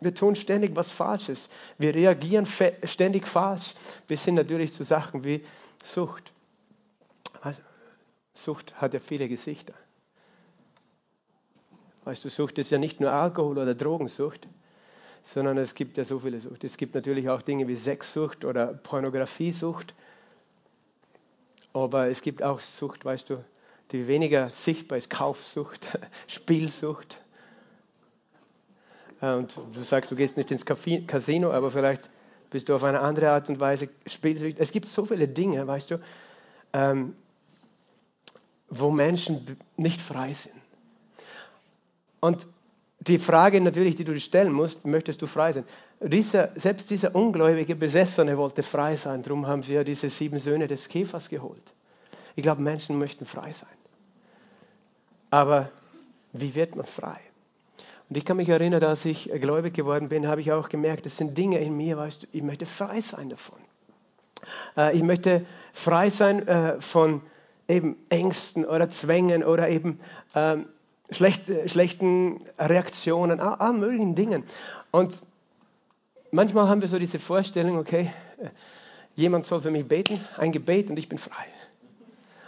[0.00, 1.50] wir tun ständig was Falsches.
[1.76, 2.46] Wir reagieren
[2.84, 3.74] ständig falsch,
[4.08, 5.42] bis hin natürlich zu Sachen wie
[5.82, 6.32] Sucht.
[8.32, 9.74] Sucht hat ja viele Gesichter.
[12.04, 14.48] Weißt du, Sucht ist ja nicht nur Alkohol oder Drogensucht,
[15.22, 16.64] sondern es gibt ja so viele Sucht.
[16.64, 19.94] Es gibt natürlich auch Dinge wie Sexsucht oder Pornografiesucht.
[21.74, 23.44] Aber es gibt auch Sucht, weißt du,
[23.92, 25.10] die weniger sichtbar ist.
[25.10, 27.20] Kaufsucht, Spielsucht.
[29.20, 32.10] Äh, und du sagst, du gehst nicht ins Casino, aber vielleicht
[32.50, 34.60] bist du auf eine andere Art und Weise spielsüchtig.
[34.60, 36.00] Es gibt so viele Dinge, weißt du,
[36.72, 37.14] ähm,
[38.68, 40.54] wo Menschen nicht frei sind.
[42.20, 42.46] Und
[43.00, 45.64] die Frage natürlich, die du dir stellen musst, möchtest du frei sein?
[46.00, 50.68] Dieser, selbst dieser ungläubige Besessene wollte frei sein, darum haben sie ja diese sieben Söhne
[50.68, 51.62] des Käfers geholt.
[52.36, 53.68] Ich glaube, Menschen möchten frei sein.
[55.30, 55.70] Aber
[56.32, 57.18] wie wird man frei?
[58.08, 61.16] Und ich kann mich erinnern, als ich gläubig geworden bin, habe ich auch gemerkt, es
[61.16, 63.58] sind Dinge in mir, weißt du, ich möchte frei sein davon.
[64.76, 67.22] Äh, ich möchte frei sein äh, von
[67.68, 70.00] eben Ängsten oder Zwängen oder eben
[70.34, 70.66] ähm,
[71.10, 74.44] schlechte, schlechten Reaktionen, all möglichen Dingen.
[74.90, 75.22] Und
[76.32, 78.12] manchmal haben wir so diese Vorstellung, okay,
[79.14, 81.46] jemand soll für mich beten, ein Gebet und ich bin frei.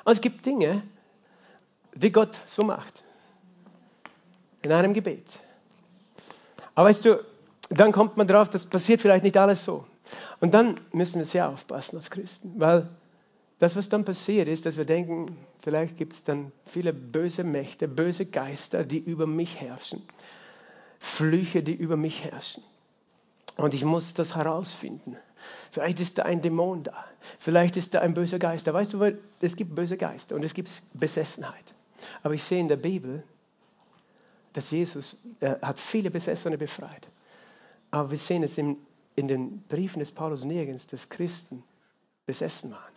[0.05, 0.83] Und es gibt Dinge,
[1.95, 3.05] die Gott so macht.
[4.63, 5.39] In einem Gebet.
[6.75, 7.25] Aber weißt du,
[7.71, 9.87] dann kommt man drauf, das passiert vielleicht nicht alles so.
[10.41, 12.89] Und dann müssen wir sehr aufpassen als Christen, weil
[13.59, 17.87] das, was dann passiert, ist, dass wir denken, vielleicht gibt es dann viele böse Mächte,
[17.87, 20.03] böse Geister, die über mich herrschen.
[20.99, 22.63] Flüche, die über mich herrschen.
[23.57, 25.17] Und ich muss das herausfinden.
[25.71, 27.05] Vielleicht ist da ein Dämon da.
[27.39, 28.73] Vielleicht ist da ein böser Geist da.
[28.73, 31.75] Weißt du, weil es gibt böse Geister und es gibt Besessenheit.
[32.23, 33.23] Aber ich sehe in der Bibel,
[34.53, 37.09] dass Jesus äh, hat viele Besessene befreit.
[37.91, 38.77] Aber wir sehen es in,
[39.17, 41.63] in den Briefen des Paulus nirgends, dass Christen
[42.27, 42.93] besessen waren.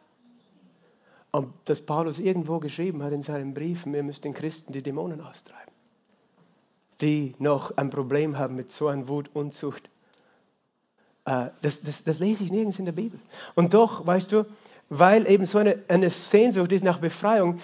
[1.32, 5.20] Und dass Paulus irgendwo geschrieben hat in seinen Briefen, wir müssen den Christen die Dämonen
[5.20, 5.74] austreiben,
[7.02, 9.90] die noch ein Problem haben mit so einer Wut, Unzucht.
[11.26, 13.20] Äh, das, das, das lese ich nirgends in der Bibel.
[13.56, 14.46] Und doch, weißt du,
[14.88, 17.60] weil eben so eine, eine Sehnsucht ist nach Befreiung,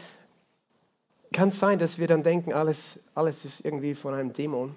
[1.33, 4.75] kann es sein, dass wir dann denken, alles, alles ist irgendwie von einem Dämon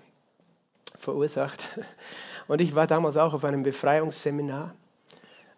[0.99, 1.69] verursacht.
[2.49, 4.75] Und ich war damals auch auf einem Befreiungsseminar.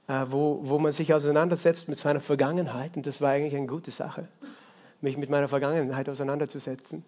[0.09, 2.97] Äh, wo, wo man sich auseinandersetzt mit seiner Vergangenheit.
[2.97, 4.29] Und das war eigentlich eine gute Sache,
[5.01, 7.05] mich mit meiner Vergangenheit auseinanderzusetzen.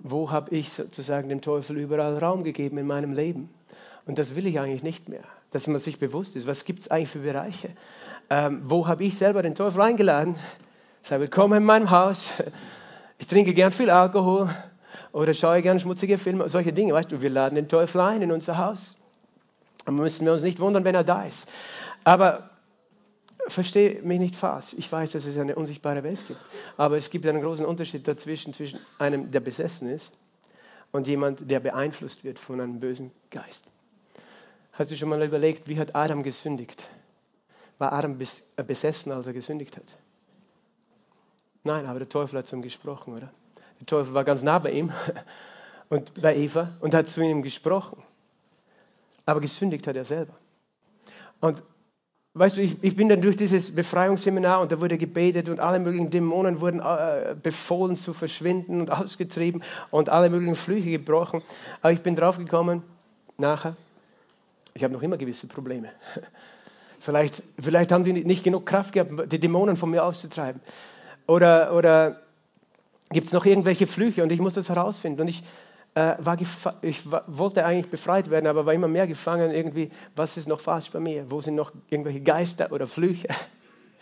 [0.00, 3.48] Wo habe ich sozusagen dem Teufel überall Raum gegeben in meinem Leben?
[4.06, 6.90] Und das will ich eigentlich nicht mehr, dass man sich bewusst ist, was gibt es
[6.90, 7.70] eigentlich für Bereiche?
[8.28, 10.36] Ähm, wo habe ich selber den Teufel eingeladen?
[11.02, 12.32] Sei willkommen in meinem Haus.
[13.20, 14.48] Ich trinke gern viel Alkohol
[15.12, 16.94] oder schaue gern schmutzige Filme, solche Dinge.
[16.94, 18.96] Weißt du, wir laden den Teufel ein in unser Haus.
[19.84, 21.46] Und müssen wir uns nicht wundern, wenn er da ist.
[22.02, 22.48] Aber
[23.46, 24.74] verstehe mich nicht falsch.
[24.78, 26.40] Ich weiß, dass es eine unsichtbare Welt gibt.
[26.78, 30.12] Aber es gibt einen großen Unterschied dazwischen, zwischen einem, der besessen ist,
[30.90, 33.66] und jemand, der beeinflusst wird von einem bösen Geist.
[34.72, 36.88] Hast du schon mal überlegt, wie hat Adam gesündigt?
[37.76, 38.18] War Adam
[38.56, 39.98] äh, besessen, als er gesündigt hat?
[41.64, 43.30] Nein, aber der Teufel hat zu ihm gesprochen, oder?
[43.80, 44.92] Der Teufel war ganz nah bei ihm
[45.88, 48.02] und bei Eva und hat zu ihm gesprochen.
[49.26, 50.34] Aber gesündigt hat er selber.
[51.40, 51.62] Und
[52.34, 55.78] weißt du, ich, ich bin dann durch dieses Befreiungsseminar und da wurde gebetet und alle
[55.78, 61.42] möglichen Dämonen wurden äh, befohlen zu verschwinden und ausgetrieben und alle möglichen Flüche gebrochen.
[61.82, 62.82] Aber ich bin draufgekommen,
[63.36, 63.76] nachher,
[64.74, 65.90] ich habe noch immer gewisse Probleme.
[67.02, 70.60] Vielleicht, vielleicht haben die nicht genug Kraft gehabt, die Dämonen von mir auszutreiben.
[71.26, 72.20] Oder, oder
[73.10, 75.20] gibt es noch irgendwelche Flüche und ich muss das herausfinden.
[75.20, 75.42] Und ich,
[75.94, 76.38] äh, war
[76.82, 80.60] ich war, wollte eigentlich befreit werden, aber war immer mehr gefangen irgendwie, was ist noch
[80.60, 81.30] falsch bei mir?
[81.30, 83.28] Wo sind noch irgendwelche Geister oder Flüche?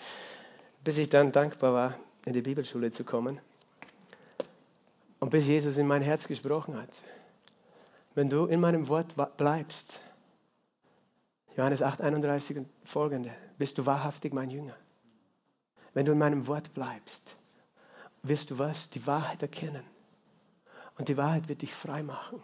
[0.84, 3.40] Bis ich dann dankbar war, in die Bibelschule zu kommen.
[5.20, 7.02] Und bis Jesus in mein Herz gesprochen hat.
[8.14, 10.00] Wenn du in meinem Wort bleibst,
[11.56, 14.74] Johannes 8, 31 und folgende, bist du wahrhaftig mein Jünger.
[15.94, 17.36] Wenn du in meinem Wort bleibst,
[18.22, 18.90] wirst du was?
[18.90, 19.84] Die Wahrheit erkennen.
[20.98, 22.42] Und die Wahrheit wird dich frei machen.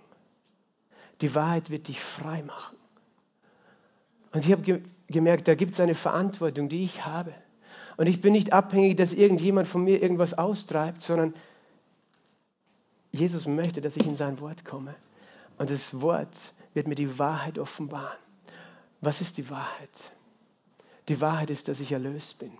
[1.20, 2.76] Die Wahrheit wird dich frei machen.
[4.32, 7.34] Und ich habe ge gemerkt, da gibt es eine Verantwortung, die ich habe.
[7.96, 11.34] Und ich bin nicht abhängig, dass irgendjemand von mir irgendwas austreibt, sondern
[13.12, 14.94] Jesus möchte, dass ich in sein Wort komme.
[15.58, 18.18] Und das Wort wird mir die Wahrheit offenbaren.
[19.00, 20.10] Was ist die Wahrheit?
[21.08, 22.52] Die Wahrheit ist, dass ich erlöst bin.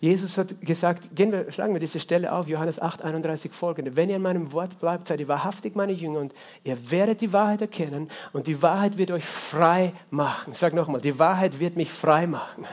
[0.00, 3.96] Jesus hat gesagt, gehen wir, schlagen wir diese Stelle auf, Johannes 8, 31 folgende.
[3.96, 7.32] Wenn ihr in meinem Wort bleibt, seid ihr wahrhaftig meine Jünger und ihr werdet die
[7.32, 10.54] Wahrheit erkennen und die Wahrheit wird euch frei machen.
[10.54, 12.64] Sage nochmal, die Wahrheit wird mich frei machen.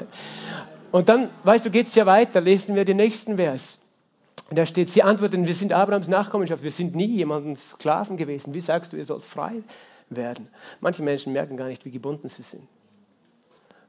[0.92, 3.80] Und dann, weißt du, geht es ja weiter, lesen wir den nächsten Vers.
[4.52, 8.54] Da steht, sie antworten, wir sind Abrahams Nachkommenschaft, wir sind nie jemandem Sklaven gewesen.
[8.54, 9.64] Wie sagst du, ihr sollt frei
[10.10, 10.48] werden?
[10.82, 12.68] Manche Menschen merken gar nicht, wie gebunden sie sind.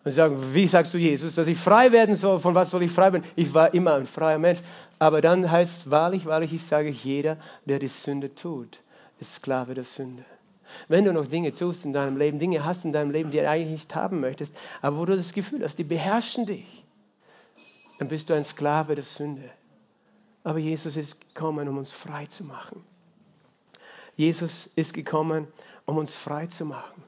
[0.07, 2.38] Und sie sagen, wie sagst du Jesus, dass ich frei werden soll?
[2.38, 3.25] Von was soll ich frei werden?
[3.35, 4.61] Ich war immer ein freier Mensch.
[5.01, 8.79] Aber dann heißt es wahrlich, wahrlich, ich sage, jeder, der die Sünde tut,
[9.19, 10.25] ist Sklave der Sünde.
[10.87, 13.51] Wenn du noch Dinge tust in deinem Leben, Dinge hast in deinem Leben, die du
[13.51, 16.85] eigentlich nicht haben möchtest, aber wo du das Gefühl hast, die beherrschen dich,
[17.99, 19.51] dann bist du ein Sklave der Sünde.
[20.45, 22.85] Aber Jesus ist gekommen, um uns frei zu machen.
[24.14, 25.49] Jesus ist gekommen,
[25.85, 27.03] um uns frei zu machen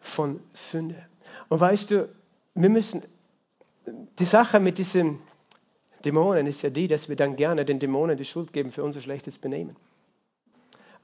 [0.00, 1.06] von Sünde.
[1.48, 2.08] Und weißt du,
[2.54, 3.02] wir müssen,
[4.18, 5.18] die Sache mit diesen
[6.04, 9.00] Dämonen ist ja die, dass wir dann gerne den Dämonen die Schuld geben für unser
[9.00, 9.76] schlechtes Benehmen.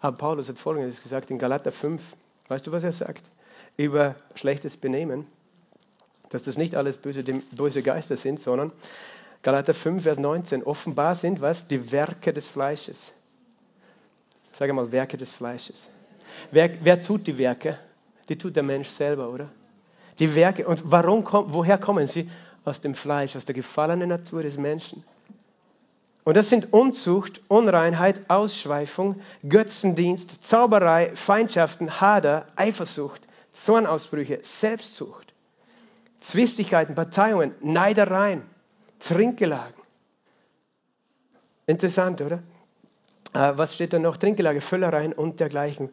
[0.01, 2.17] Aber Paulus hat Folgendes gesagt in Galater 5.
[2.49, 3.25] Weißt du, was er sagt?
[3.77, 5.27] Über schlechtes Benehmen,
[6.31, 8.73] dass das nicht alles böse, böse Geister sind, sondern
[9.43, 10.63] Galater 5, Vers 19.
[10.65, 11.69] Offenbar sind was?
[11.69, 13.13] Die Werke des Fleisches.
[14.53, 15.89] Sag mal, Werke des Fleisches.
[16.51, 17.79] Wer, wer tut die Werke?
[18.29, 19.49] Die tut der Mensch selber, oder?
[20.19, 20.67] Die Werke.
[20.67, 22.31] Und warum, woher kommen sie?
[22.65, 25.05] Aus dem Fleisch, aus der gefallenen Natur des Menschen.
[26.25, 35.33] Und das sind Unzucht, Unreinheit, Ausschweifung, Götzendienst, Zauberei, Feindschaften, Hader, Eifersucht, Zornausbrüche, Selbstsucht,
[36.21, 38.43] Zwistigkeiten, Parteiungen, Neidereien,
[38.99, 39.83] Trinkgelagen.
[41.67, 42.43] Interessant, oder?
[43.33, 44.17] Äh, was steht da noch?
[44.17, 45.91] Trinkgelage, Völlereien und dergleichen.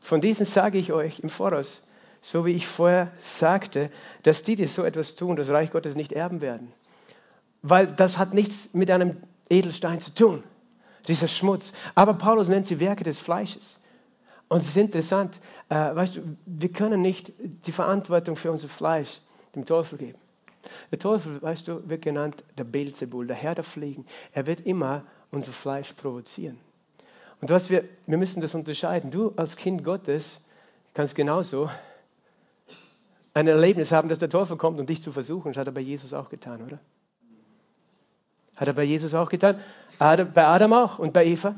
[0.00, 1.86] Von diesen sage ich euch im Voraus,
[2.22, 3.90] so wie ich vorher sagte,
[4.22, 6.72] dass die, die so etwas tun, das Reich Gottes nicht erben werden.
[7.62, 9.16] Weil das hat nichts mit einem
[9.50, 10.42] Edelstein zu tun,
[11.08, 11.72] dieser Schmutz.
[11.96, 13.80] Aber Paulus nennt sie Werke des Fleisches.
[14.48, 19.20] Und es ist interessant, äh, weißt du, wir können nicht die Verantwortung für unser Fleisch
[19.54, 20.18] dem Teufel geben.
[20.92, 24.06] Der Teufel, weißt du, wird genannt der Beelzebul, der Herr der Fliegen.
[24.32, 26.58] Er wird immer unser Fleisch provozieren.
[27.40, 29.10] Und was wir, wir müssen das unterscheiden.
[29.10, 30.44] Du als Kind Gottes
[30.94, 31.68] kannst genauso
[33.34, 35.52] ein Erlebnis haben, dass der Teufel kommt, um dich zu versuchen.
[35.52, 36.78] Das hat er bei Jesus auch getan, oder?
[38.56, 39.58] Hat er bei Jesus auch getan?
[39.98, 41.54] Adam, bei Adam auch und bei Eva.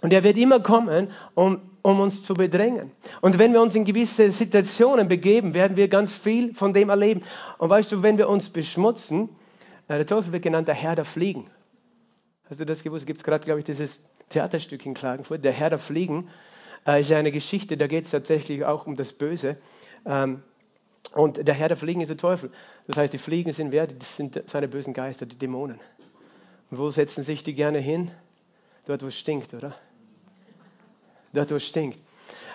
[0.00, 2.92] Und er wird immer kommen, um, um uns zu bedrängen.
[3.20, 7.22] Und wenn wir uns in gewisse Situationen begeben, werden wir ganz viel von dem erleben.
[7.58, 9.30] Und weißt du, wenn wir uns beschmutzen,
[9.88, 11.50] äh, der Teufel wird genannt der Herr der Fliegen.
[12.48, 13.06] Hast du das gewusst?
[13.06, 16.28] Gibt es gerade, glaube ich, dieses Theaterstück in Klagenfurt, der Herr der Fliegen.
[16.86, 19.56] Äh, ist ja eine Geschichte, da geht es tatsächlich auch um das Böse.
[20.04, 20.42] Ähm,
[21.14, 22.50] und der Herr der Fliegen ist der Teufel.
[22.86, 23.86] Das heißt, die Fliegen sind wer?
[23.86, 25.78] Das sind seine bösen Geister, die Dämonen.
[26.70, 28.10] Und wo setzen sich die gerne hin?
[28.86, 29.74] Dort, wo es stinkt, oder?
[31.32, 31.98] Dort, wo es stinkt.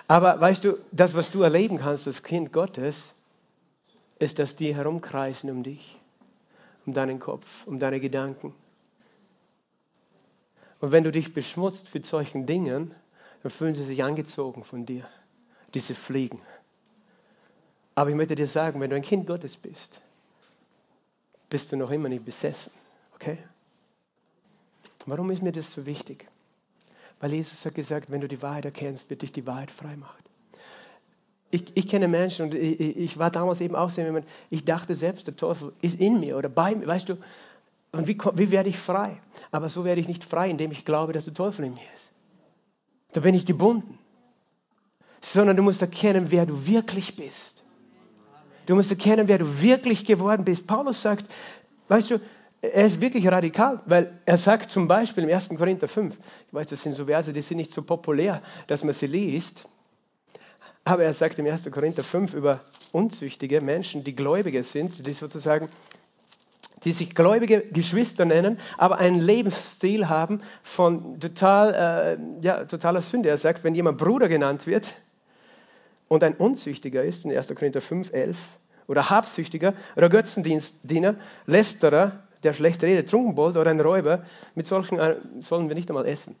[0.08, 3.14] Aber weißt du, das, was du erleben kannst als Kind Gottes,
[4.18, 5.98] ist, dass die herumkreisen um dich,
[6.84, 8.54] um deinen Kopf, um deine Gedanken.
[10.80, 12.94] Und wenn du dich beschmutzt mit solchen Dingen,
[13.42, 15.08] dann fühlen sie sich angezogen von dir,
[15.72, 16.40] diese Fliegen.
[18.00, 20.00] Aber ich möchte dir sagen, wenn du ein Kind Gottes bist,
[21.50, 22.72] bist du noch immer nicht besessen.
[23.14, 23.36] Okay?
[25.04, 26.26] Warum ist mir das so wichtig?
[27.20, 30.16] Weil Jesus hat gesagt, wenn du die Wahrheit erkennst, wird dich die Wahrheit frei machen.
[31.50, 34.94] ich, ich kenne Menschen und ich, ich, war damals eben auch so jemand, ich dachte
[34.94, 37.18] selbst, der Teufel ist in mir oder bei mir, weißt du,
[37.92, 39.20] und wie, wie werde ich frei?
[39.50, 42.12] Aber so werde ich nicht frei, indem ich glaube, dass der Teufel in mir ist.
[43.12, 43.98] Da bin ich gebunden.
[45.20, 47.59] Sondern du musst erkennen, wer du wirklich bist.
[48.66, 50.66] Du musst erkennen, wer du wirklich geworden bist.
[50.66, 51.26] Paulus sagt,
[51.88, 52.20] weißt du,
[52.62, 55.50] er ist wirklich radikal, weil er sagt zum Beispiel im 1.
[55.56, 56.14] Korinther 5,
[56.48, 59.64] ich weiß, das sind so Verse, die sind nicht so populär, dass man sie liest,
[60.84, 61.70] aber er sagt im 1.
[61.70, 62.60] Korinther 5 über
[62.92, 65.68] unzüchtige Menschen, die Gläubige sind, die sozusagen,
[66.84, 73.28] die sich gläubige Geschwister nennen, aber einen Lebensstil haben von total, äh, ja, totaler Sünde.
[73.28, 74.94] Er sagt, wenn jemand Bruder genannt wird
[76.10, 77.54] und ein Unzüchtiger ist, in 1.
[77.54, 78.36] Korinther 5, 11,
[78.88, 81.14] oder Habsüchtiger oder Götzendiener,
[81.46, 84.24] Lästerer, der schlecht redet, Trunkenbold oder ein Räuber,
[84.56, 86.34] mit solchen äh, sollen wir nicht einmal essen.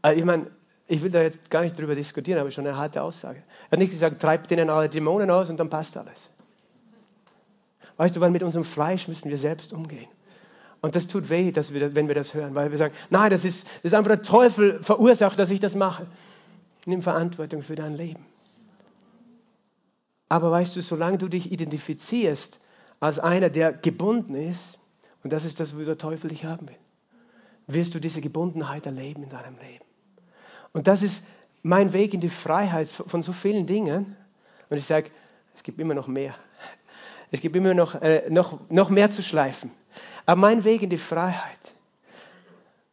[0.00, 0.50] Also ich meine,
[0.86, 3.42] ich will da jetzt gar nicht drüber diskutieren, aber schon eine harte Aussage.
[3.68, 6.30] Er hat nicht gesagt, treibt denen alle Dämonen aus und dann passt alles.
[7.98, 10.08] Weißt du, weil mit unserem Fleisch müssen wir selbst umgehen.
[10.80, 13.44] Und das tut weh, dass wir, wenn wir das hören, weil wir sagen, nein, das
[13.44, 16.06] ist, das ist einfach der Teufel verursacht, dass ich das mache.
[16.86, 18.24] Nimm Verantwortung für dein Leben.
[20.28, 22.60] Aber weißt du, solange du dich identifizierst
[23.00, 24.78] als einer, der gebunden ist,
[25.22, 26.76] und das ist das, wo der Teufel dich haben will,
[27.66, 29.84] wirst du diese Gebundenheit erleben in deinem Leben.
[30.72, 31.24] Und das ist
[31.62, 34.16] mein Weg in die Freiheit von so vielen Dingen.
[34.68, 35.10] Und ich sage,
[35.54, 36.34] es gibt immer noch mehr.
[37.32, 39.72] Es gibt immer noch, äh, noch, noch mehr zu schleifen.
[40.26, 41.74] Aber mein Weg in die Freiheit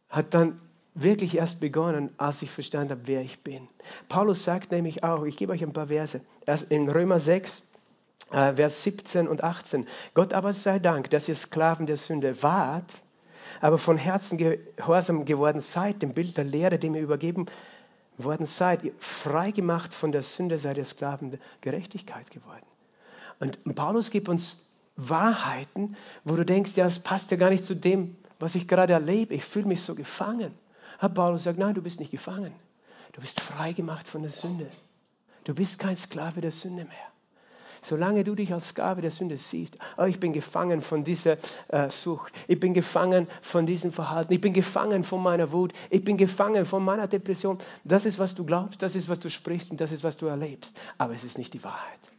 [0.08, 0.60] hat dann
[0.94, 3.68] wirklich erst begonnen, als ich verstanden habe, wer ich bin.
[4.08, 7.62] Paulus sagt nämlich auch, ich gebe euch ein paar Verse, erst in Römer 6,
[8.30, 9.86] äh, Vers 17 und 18.
[10.14, 13.00] Gott aber sei Dank, dass ihr Sklaven der Sünde wart,
[13.60, 17.46] aber von Herzen gehorsam geworden seid, dem Bild der Lehre, dem ihr übergeben
[18.16, 22.64] worden seid, frei gemacht von der Sünde, seid ihr Sklaven der Gerechtigkeit geworden.
[23.40, 24.66] Und Paulus gibt uns
[24.96, 28.92] Wahrheiten, wo du denkst, ja, es passt ja gar nicht zu dem, was ich gerade
[28.92, 29.34] erlebe.
[29.34, 30.52] Ich fühle mich so gefangen.
[31.04, 32.50] Aber Paulus sagt, nein, du bist nicht gefangen.
[33.12, 34.66] Du bist frei gemacht von der Sünde.
[35.44, 37.12] Du bist kein Sklave der Sünde mehr.
[37.82, 41.36] Solange du dich als Sklave der Sünde siehst, oh, ich bin gefangen von dieser
[41.68, 46.02] äh, Sucht, ich bin gefangen von diesem Verhalten, ich bin gefangen von meiner Wut, ich
[46.02, 47.58] bin gefangen von meiner Depression.
[47.84, 50.24] Das ist, was du glaubst, das ist, was du sprichst und das ist, was du
[50.24, 50.74] erlebst.
[50.96, 52.13] Aber es ist nicht die Wahrheit.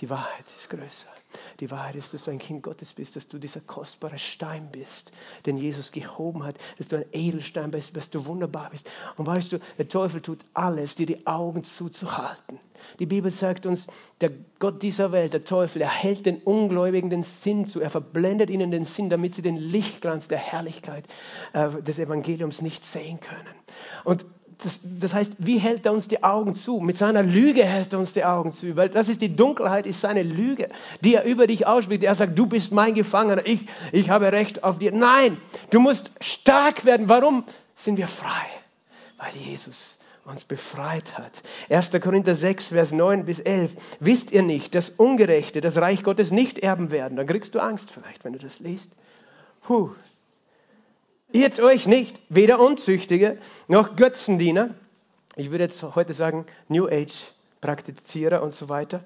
[0.00, 1.08] Die Wahrheit ist größer.
[1.60, 5.10] Die Wahrheit ist, dass du ein Kind Gottes bist, dass du dieser kostbare Stein bist,
[5.44, 8.88] den Jesus gehoben hat, dass du ein Edelstein bist, dass du wunderbar bist.
[9.16, 12.60] Und weißt du, der Teufel tut alles, dir die Augen zuzuhalten.
[13.00, 13.88] Die Bibel sagt uns,
[14.20, 14.30] der
[14.60, 18.70] Gott dieser Welt, der Teufel, er hält den Ungläubigen den Sinn zu, er verblendet ihnen
[18.70, 21.06] den Sinn, damit sie den Lichtglanz der Herrlichkeit
[21.54, 23.54] äh, des Evangeliums nicht sehen können.
[24.04, 24.24] Und
[24.62, 26.80] das, das, heißt, wie hält er uns die Augen zu?
[26.80, 30.00] Mit seiner Lüge hält er uns die Augen zu, weil das ist die Dunkelheit, ist
[30.00, 30.68] seine Lüge,
[31.00, 32.02] die er über dich ausspricht.
[32.02, 34.90] Er sagt, du bist mein Gefangener, ich, ich habe Recht auf dir.
[34.92, 35.36] Nein,
[35.70, 37.08] du musst stark werden.
[37.08, 37.44] Warum
[37.74, 38.46] sind wir frei?
[39.16, 41.42] Weil Jesus uns befreit hat.
[41.70, 41.92] 1.
[42.02, 43.98] Korinther 6, Vers 9 bis 11.
[44.00, 47.16] Wisst ihr nicht, dass Ungerechte das Reich Gottes nicht erben werden?
[47.16, 48.92] Dann kriegst du Angst vielleicht, wenn du das liest.
[49.62, 49.90] Puh,
[51.30, 54.70] Irrt euch nicht, weder Unzüchtige noch Götzendiener,
[55.36, 57.12] ich würde jetzt heute sagen New Age
[57.60, 59.04] Praktizierer und so weiter,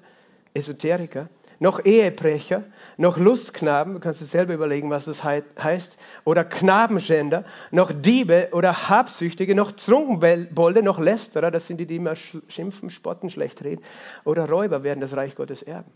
[0.53, 1.27] Esoteriker,
[1.59, 2.63] noch Ehebrecher,
[2.95, 8.87] noch Lustknaben, du kannst dir selber überlegen, was das heißt, oder Knabenschänder, noch Diebe oder
[8.87, 13.83] Habsüchtige, noch Trunkenbolde, noch Lästerer, das sind die, die immer schimpfen, spotten, schlecht reden,
[14.23, 15.91] oder Räuber werden das Reich Gottes erben.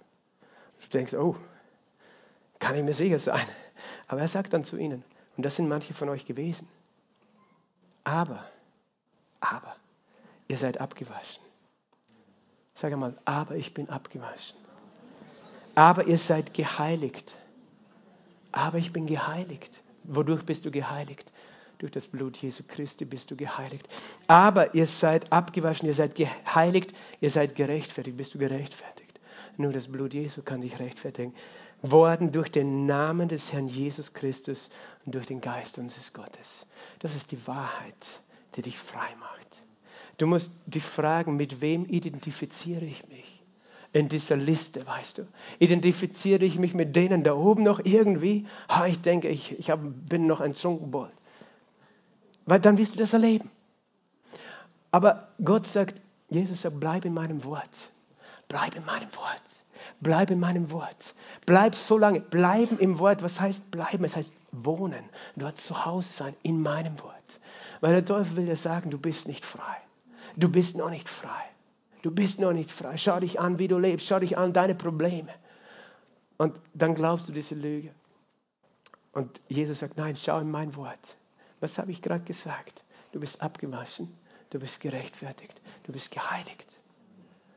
[0.81, 1.37] Du denkst, oh,
[2.59, 3.45] kann ich mir sicher sein.
[4.09, 5.05] Aber er sagt dann zu ihnen,
[5.37, 6.67] und das sind manche von euch gewesen.
[8.03, 8.43] Aber,
[9.39, 9.75] aber,
[10.47, 11.43] ihr seid abgewaschen.
[12.73, 14.57] Sag einmal, aber ich bin abgewaschen.
[15.75, 17.35] Aber ihr seid geheiligt.
[18.51, 19.83] Aber ich bin geheiligt.
[20.03, 21.31] Wodurch bist du geheiligt?
[21.77, 23.87] Durch das Blut Jesu Christi bist du geheiligt.
[24.25, 28.17] Aber ihr seid abgewaschen, ihr seid geheiligt, ihr seid gerechtfertigt.
[28.17, 29.19] Bist du gerechtfertigt?
[29.57, 31.33] Nur das Blut Jesu kann dich rechtfertigen
[31.81, 34.69] worden durch den Namen des Herrn Jesus Christus
[35.05, 36.65] und durch den Geist unseres Gottes.
[36.99, 38.19] Das ist die Wahrheit,
[38.55, 39.63] die dich frei macht.
[40.17, 43.43] Du musst dich fragen, mit wem identifiziere ich mich?
[43.93, 45.27] In dieser Liste, weißt du.
[45.59, 48.45] Identifiziere ich mich mit denen da oben noch irgendwie?
[48.69, 51.13] Ha, ich denke, ich, ich hab, bin noch ein Trunkenbold.
[52.45, 53.49] Weil dann wirst du das erleben.
[54.91, 57.91] Aber Gott sagt, Jesus sagt, bleib in meinem Wort.
[58.47, 59.61] Bleib in meinem Wort.
[59.99, 61.15] Bleib in meinem Wort.
[61.45, 62.19] Bleib so lange.
[62.19, 63.23] Bleiben im Wort.
[63.23, 64.03] Was heißt bleiben?
[64.03, 65.03] Es heißt wohnen.
[65.35, 67.39] Dort zu Hause sein in meinem Wort.
[67.81, 69.77] Weil der Teufel will dir sagen, du bist nicht frei.
[70.35, 71.43] Du bist noch nicht frei.
[72.03, 72.97] Du bist noch nicht frei.
[72.97, 74.05] Schau dich an, wie du lebst.
[74.07, 75.29] Schau dich an, deine Probleme.
[76.37, 77.91] Und dann glaubst du diese Lüge.
[79.13, 81.17] Und Jesus sagt, nein, schau in mein Wort.
[81.59, 82.83] Was habe ich gerade gesagt?
[83.11, 84.15] Du bist abgewaschen,
[84.51, 86.77] du bist gerechtfertigt, du bist geheiligt.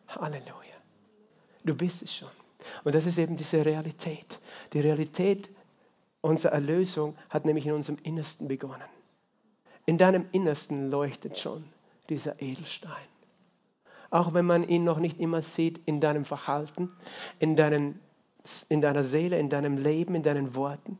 [0.08, 0.69] Halleluja.
[1.64, 2.28] Du bist es schon.
[2.84, 4.38] Und das ist eben diese Realität.
[4.72, 5.50] Die Realität
[6.20, 8.88] unserer Erlösung hat nämlich in unserem Innersten begonnen.
[9.86, 11.64] In deinem Innersten leuchtet schon
[12.08, 12.92] dieser Edelstein.
[14.10, 16.92] Auch wenn man ihn noch nicht immer sieht in deinem Verhalten,
[17.38, 18.00] in, deinen,
[18.68, 20.98] in deiner Seele, in deinem Leben, in deinen Worten.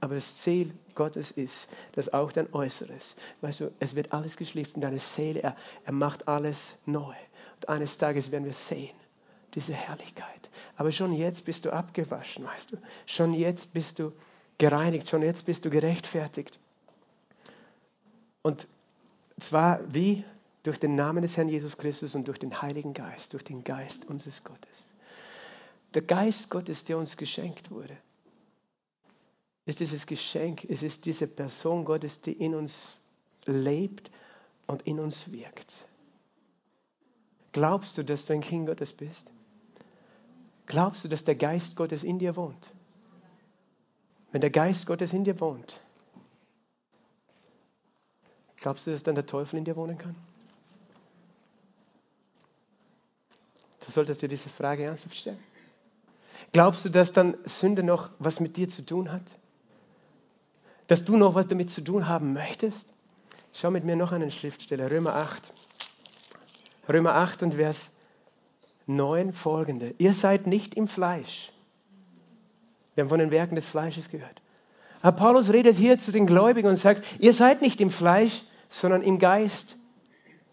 [0.00, 4.80] Aber das Ziel Gottes ist, dass auch dein Äußeres, weißt du, es wird alles geschliffen,
[4.80, 7.14] deine Seele, er, er macht alles neu.
[7.56, 8.94] Und eines Tages werden wir sehen,
[9.58, 10.50] diese Herrlichkeit.
[10.76, 12.76] Aber schon jetzt bist du abgewaschen, weißt du.
[13.06, 14.12] Schon jetzt bist du
[14.56, 16.60] gereinigt, schon jetzt bist du gerechtfertigt.
[18.42, 18.68] Und
[19.40, 20.24] zwar wie
[20.62, 24.04] durch den Namen des Herrn Jesus Christus und durch den Heiligen Geist, durch den Geist
[24.04, 24.92] unseres Gottes.
[25.94, 27.96] Der Geist Gottes, der uns geschenkt wurde,
[29.66, 32.94] ist dieses Geschenk, es ist diese Person Gottes, die in uns
[33.44, 34.10] lebt
[34.68, 35.84] und in uns wirkt.
[37.52, 39.32] Glaubst du, dass du ein Kind Gottes bist?
[40.68, 42.70] Glaubst du, dass der Geist Gottes in dir wohnt?
[44.30, 45.80] Wenn der Geist Gottes in dir wohnt,
[48.56, 50.14] glaubst du, dass dann der Teufel in dir wohnen kann?
[53.84, 55.38] Du solltest dir diese Frage ernsthaft stellen.
[56.52, 59.22] Glaubst du, dass dann Sünde noch was mit dir zu tun hat?
[60.86, 62.92] Dass du noch was damit zu tun haben möchtest?
[63.54, 65.50] Schau mit mir noch einen Schriftsteller, Römer 8.
[66.90, 67.92] Römer 8 und Vers
[68.88, 69.94] 9 folgende.
[69.98, 71.52] Ihr seid nicht im Fleisch.
[72.94, 74.42] Wir haben von den Werken des Fleisches gehört.
[75.02, 79.02] Aber Paulus redet hier zu den Gläubigen und sagt, ihr seid nicht im Fleisch, sondern
[79.02, 79.76] im Geist,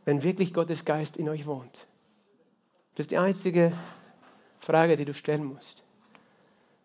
[0.04, 1.88] wenn wirklich Gottes Geist in euch wohnt.
[2.96, 3.72] Das ist die einzige
[4.60, 5.84] Frage, die du stellen musst.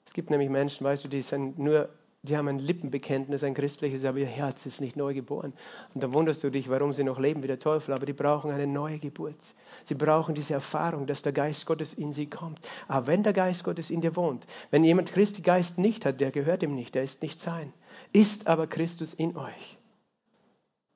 [0.06, 1.88] Es gibt nämlich Menschen, weißt du, die sind nur
[2.22, 5.54] die haben ein Lippenbekenntnis, ein christliches, aber ihr Herz ist nicht neu geboren.
[5.94, 8.50] Und dann wunderst du dich, warum sie noch leben wie der Teufel, aber die brauchen
[8.50, 9.54] eine neue Geburt.
[9.84, 12.60] Sie brauchen diese Erfahrung, dass der Geist Gottes in sie kommt.
[12.88, 16.30] Aber wenn der Geist Gottes in dir wohnt, wenn jemand Christi Geist nicht hat, der
[16.30, 17.72] gehört ihm nicht, der ist nicht sein,
[18.12, 19.78] ist aber Christus in euch.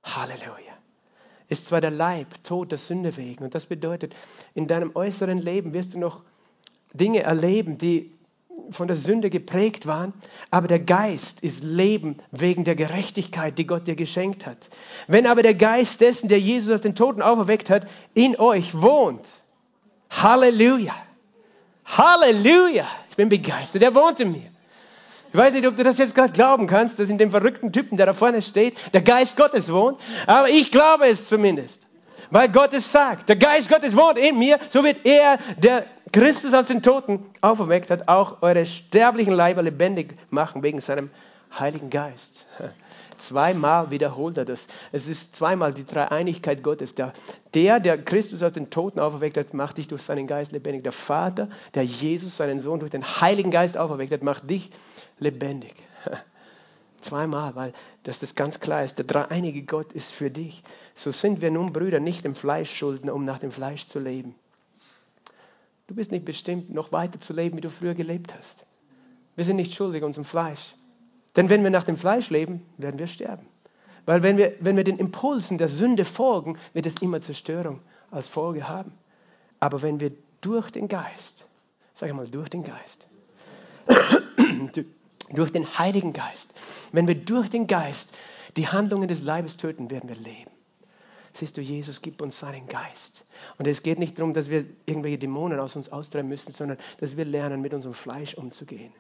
[0.03, 0.75] Halleluja.
[1.49, 4.15] Ist zwar der Leib tot der Sünde wegen, und das bedeutet,
[4.53, 6.23] in deinem äußeren Leben wirst du noch
[6.93, 8.13] Dinge erleben, die
[8.71, 10.13] von der Sünde geprägt waren,
[10.51, 14.71] aber der Geist ist Leben wegen der Gerechtigkeit, die Gott dir geschenkt hat.
[15.07, 19.41] Wenn aber der Geist dessen, der Jesus aus den Toten auferweckt hat, in euch wohnt,
[20.11, 20.95] Halleluja,
[21.85, 24.51] Halleluja, ich bin begeistert, er wohnt in mir.
[25.33, 27.97] Ich weiß nicht, ob du das jetzt gerade glauben kannst, dass in dem verrückten Typen,
[27.97, 31.85] der da vorne steht, der Geist Gottes wohnt, aber ich glaube es zumindest.
[32.31, 35.85] Weil Gott es sagt, der Geist Gottes wohnt in mir, so wird er, der
[36.15, 41.11] Christus aus den Toten auferweckt hat, auch eure sterblichen Leiber lebendig machen wegen seinem
[41.59, 42.47] Heiligen Geist.
[43.17, 44.69] Zweimal wiederholt er das.
[44.93, 46.95] Es ist zweimal die Dreieinigkeit Gottes.
[46.95, 47.13] Der,
[47.55, 50.85] der, der Christus aus den Toten auferweckt hat, macht dich durch seinen Geist lebendig.
[50.85, 54.71] Der Vater, der Jesus, seinen Sohn, durch den Heiligen Geist auferweckt hat, macht dich
[55.19, 55.75] lebendig.
[57.01, 57.73] Zweimal, weil
[58.05, 58.99] das, das ganz klar ist.
[58.99, 60.63] Der dreieinige Gott ist für dich.
[60.95, 64.37] So sind wir nun Brüder nicht im Fleisch schulden, um nach dem Fleisch zu leben.
[65.87, 68.65] Du bist nicht bestimmt, noch weiter zu leben, wie du früher gelebt hast.
[69.37, 70.75] Wir sind nicht schuldig unserem Fleisch.
[71.37, 73.47] Denn wenn wir nach dem Fleisch leben, werden wir sterben.
[74.07, 77.81] Weil wenn wir, wenn wir den Impulsen der Sünde folgen, wird es immer Zerstörung
[78.11, 78.93] als Folge haben.
[79.61, 81.47] Aber wenn wir durch den Geist,
[81.93, 83.07] sag ich mal, durch den Geist,
[85.31, 86.53] durch den Heiligen Geist,
[86.93, 88.15] wenn wir durch den Geist
[88.57, 90.51] die Handlungen des Leibes töten, werden wir leben.
[91.35, 93.25] Siehst du, Jesus gibt uns seinen Geist.
[93.59, 97.17] Und es geht nicht darum, dass wir irgendwelche Dämonen aus uns austreiben müssen, sondern dass
[97.17, 98.93] wir lernen, mit unserem Fleisch umzugehen.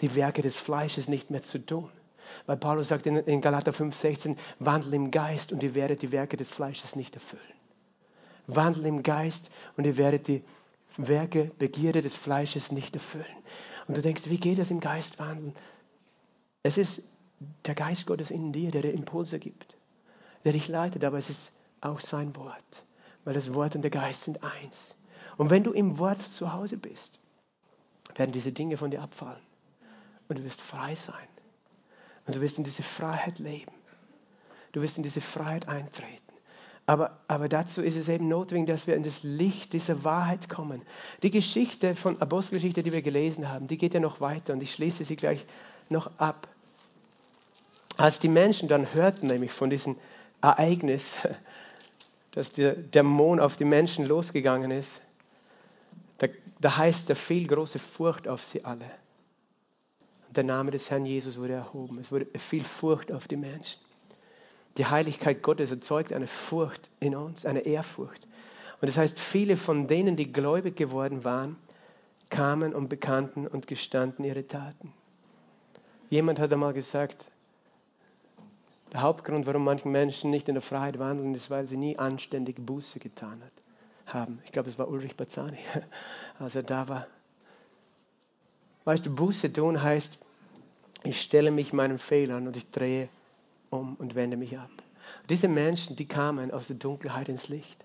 [0.00, 1.88] Die Werke des Fleisches nicht mehr zu tun.
[2.46, 6.50] Weil Paulus sagt in, Galater 5,16, wandel im Geist und ihr werdet die Werke des
[6.50, 7.42] Fleisches nicht erfüllen.
[8.48, 10.42] Wandel im Geist und ihr werdet die
[10.96, 13.24] Werke, Begierde des Fleisches nicht erfüllen.
[13.86, 15.54] Und du denkst, wie geht es im Geist wandeln?
[16.64, 17.04] Es ist
[17.66, 19.76] der Geist Gottes in dir, der dir Impulse gibt
[20.44, 22.84] der dich leitet, aber es ist auch sein Wort,
[23.24, 24.94] weil das Wort und der Geist sind eins.
[25.36, 27.18] Und wenn du im Wort zu Hause bist,
[28.16, 29.42] werden diese Dinge von dir abfallen
[30.28, 31.28] und du wirst frei sein.
[32.26, 33.72] Und du wirst in diese Freiheit leben.
[34.72, 36.32] Du wirst in diese Freiheit eintreten.
[36.86, 40.82] Aber, aber dazu ist es eben notwendig, dass wir in das Licht dieser Wahrheit kommen.
[41.22, 44.72] Die Geschichte von Apostelgeschichte, die wir gelesen haben, die geht ja noch weiter und ich
[44.72, 45.46] schließe sie gleich
[45.88, 46.48] noch ab.
[47.96, 49.96] Als die Menschen dann hörten, nämlich von diesen
[50.42, 51.16] Ereignis,
[52.32, 55.00] dass der Dämon auf die Menschen losgegangen ist,
[56.18, 56.28] da,
[56.60, 58.90] da heißt er viel große Furcht auf sie alle.
[60.28, 61.98] Und der Name des Herrn Jesus wurde erhoben.
[61.98, 63.80] Es wurde viel Furcht auf die Menschen.
[64.78, 68.26] Die Heiligkeit Gottes erzeugt eine Furcht in uns, eine Ehrfurcht.
[68.80, 71.56] Und das heißt, viele von denen, die gläubig geworden waren,
[72.30, 74.92] kamen und bekannten und gestanden ihre Taten.
[76.08, 77.30] Jemand hat einmal gesagt,
[78.92, 82.56] der Hauptgrund, warum manche Menschen nicht in der Freiheit wandeln, ist, weil sie nie anständig
[82.58, 83.42] Buße getan
[84.06, 84.40] haben.
[84.44, 85.58] Ich glaube, es war Ulrich Bazzani,
[86.38, 87.06] als er da war.
[88.84, 90.18] Weißt du, Buße tun heißt,
[91.04, 93.08] ich stelle mich meinen Fehlern und ich drehe
[93.70, 94.70] um und wende mich ab.
[95.28, 97.84] Diese Menschen, die kamen aus der Dunkelheit ins Licht.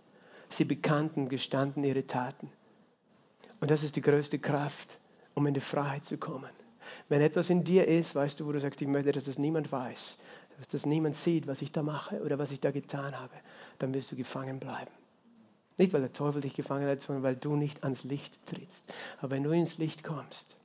[0.49, 2.51] Sie bekannten, gestanden ihre Taten.
[3.60, 4.99] Und das ist die größte Kraft,
[5.34, 6.49] um in die Freiheit zu kommen.
[7.10, 9.72] Wenn etwas in dir ist, weißt du, wo du sagst, ich möchte, dass das niemand
[9.72, 10.18] weiß,
[10.58, 13.34] dass das niemand sieht, was ich da mache oder was ich da getan habe,
[13.78, 14.91] dann wirst du gefangen bleiben.
[15.78, 18.91] Nicht, weil der Teufel dich gefangen hat, sondern weil du nicht ans Licht trittst.
[19.20, 20.55] Aber wenn du ins Licht kommst,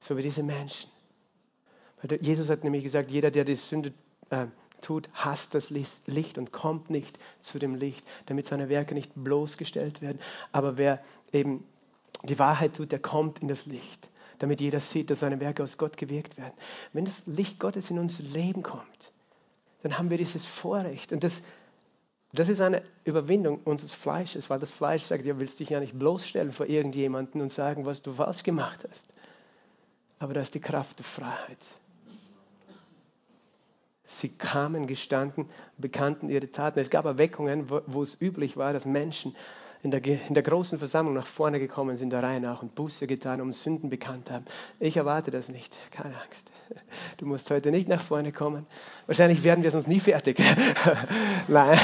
[0.00, 0.90] so wie diese Menschen.
[2.20, 3.92] Jesus hat nämlich gesagt, jeder, der die Sünde
[4.30, 4.46] äh,
[4.80, 10.00] tut, hasst das Licht und kommt nicht zu dem Licht, damit seine Werke nicht bloßgestellt
[10.00, 10.18] werden.
[10.52, 11.64] Aber wer eben
[12.22, 14.08] die Wahrheit tut, der kommt in das Licht
[14.38, 16.54] damit jeder sieht, dass seine Werke aus Gott gewirkt werden.
[16.92, 19.12] Wenn das Licht Gottes in unser Leben kommt,
[19.82, 21.12] dann haben wir dieses Vorrecht.
[21.12, 21.42] Und das,
[22.32, 25.98] das ist eine Überwindung unseres Fleisches, weil das Fleisch sagt, ja, willst dich ja nicht
[25.98, 29.06] bloßstellen vor irgendjemanden und sagen, was du falsch gemacht hast.
[30.18, 31.58] Aber das ist die Kraft der Freiheit.
[34.04, 36.78] Sie kamen, gestanden, bekannten ihre Taten.
[36.78, 39.34] Es gab Erweckungen, wo, wo es üblich war, dass Menschen
[39.82, 43.06] in der, in der großen Versammlung nach vorne gekommen sind, der Reihe nach und Buße
[43.06, 44.44] getan, um Sünden bekannt haben.
[44.80, 46.50] Ich erwarte das nicht, keine Angst.
[47.18, 48.66] Du musst heute nicht nach vorne kommen.
[49.06, 50.38] Wahrscheinlich werden wir sonst nie fertig.
[51.48, 51.78] Nein.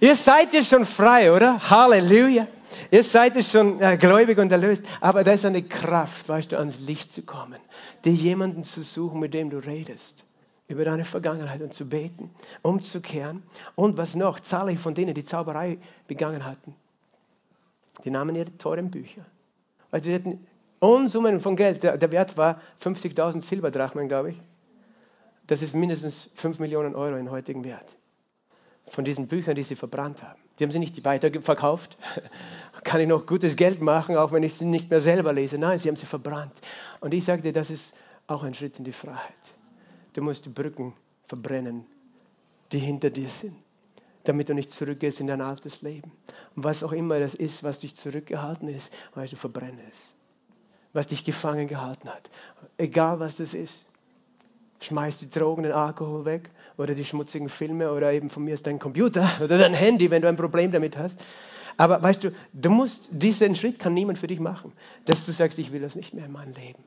[0.00, 1.70] Ihr seid ja schon frei, oder?
[1.70, 2.46] Halleluja.
[2.90, 4.84] Ihr seid ja schon äh, gläubig und erlöst.
[5.00, 7.60] Aber da ist eine Kraft, weißt du, ans Licht zu kommen,
[8.04, 10.24] dir jemanden zu suchen, mit dem du redest
[10.72, 12.30] über deine Vergangenheit und zu beten,
[12.62, 13.42] umzukehren.
[13.74, 16.74] Und was noch, zahlreich von denen, die Zauberei begangen hatten,
[18.04, 19.24] die nahmen ihre teuren Bücher.
[19.90, 20.46] Also sie hatten
[20.80, 21.84] Unsummen von Geld.
[21.84, 24.42] Der, der Wert war 50.000 Silberdrachmen, glaube ich.
[25.46, 27.96] Das ist mindestens 5 Millionen Euro in heutigen Wert.
[28.88, 30.40] Von diesen Büchern, die sie verbrannt haben.
[30.58, 31.96] Die haben sie nicht weiterverkauft.
[32.84, 35.56] Kann ich noch gutes Geld machen, auch wenn ich sie nicht mehr selber lese?
[35.56, 36.60] Nein, sie haben sie verbrannt.
[37.00, 37.96] Und ich sagte, das ist
[38.26, 39.54] auch ein Schritt in die Freiheit.
[40.12, 40.94] Du musst die Brücken
[41.26, 41.86] verbrennen,
[42.72, 43.54] die hinter dir sind,
[44.24, 46.12] damit du nicht zurückgehst in dein altes Leben.
[46.54, 50.14] Und was auch immer das ist, was dich zurückgehalten ist, weißt du, verbrenne es.
[50.92, 52.30] Was dich gefangen gehalten hat.
[52.76, 53.86] Egal was das ist.
[54.80, 58.66] Schmeiß die Drogen, den Alkohol weg oder die schmutzigen Filme oder eben von mir ist
[58.66, 61.20] dein Computer oder dein Handy, wenn du ein Problem damit hast.
[61.76, 64.72] Aber weißt du, du musst, diesen Schritt kann niemand für dich machen,
[65.06, 66.84] dass du sagst, ich will das nicht mehr in meinem Leben.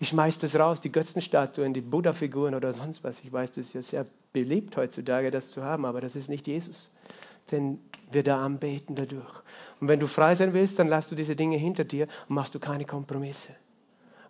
[0.00, 3.20] Ich schmeiß das raus, die Götzenstatuen, die Buddha-Figuren oder sonst was.
[3.20, 6.46] Ich weiß, das ist ja sehr beliebt heutzutage, das zu haben, aber das ist nicht
[6.46, 6.94] Jesus,
[7.50, 7.80] den
[8.12, 9.42] wir da anbeten dadurch.
[9.80, 12.54] Und wenn du frei sein willst, dann lass du diese Dinge hinter dir und machst
[12.54, 13.54] du keine Kompromisse.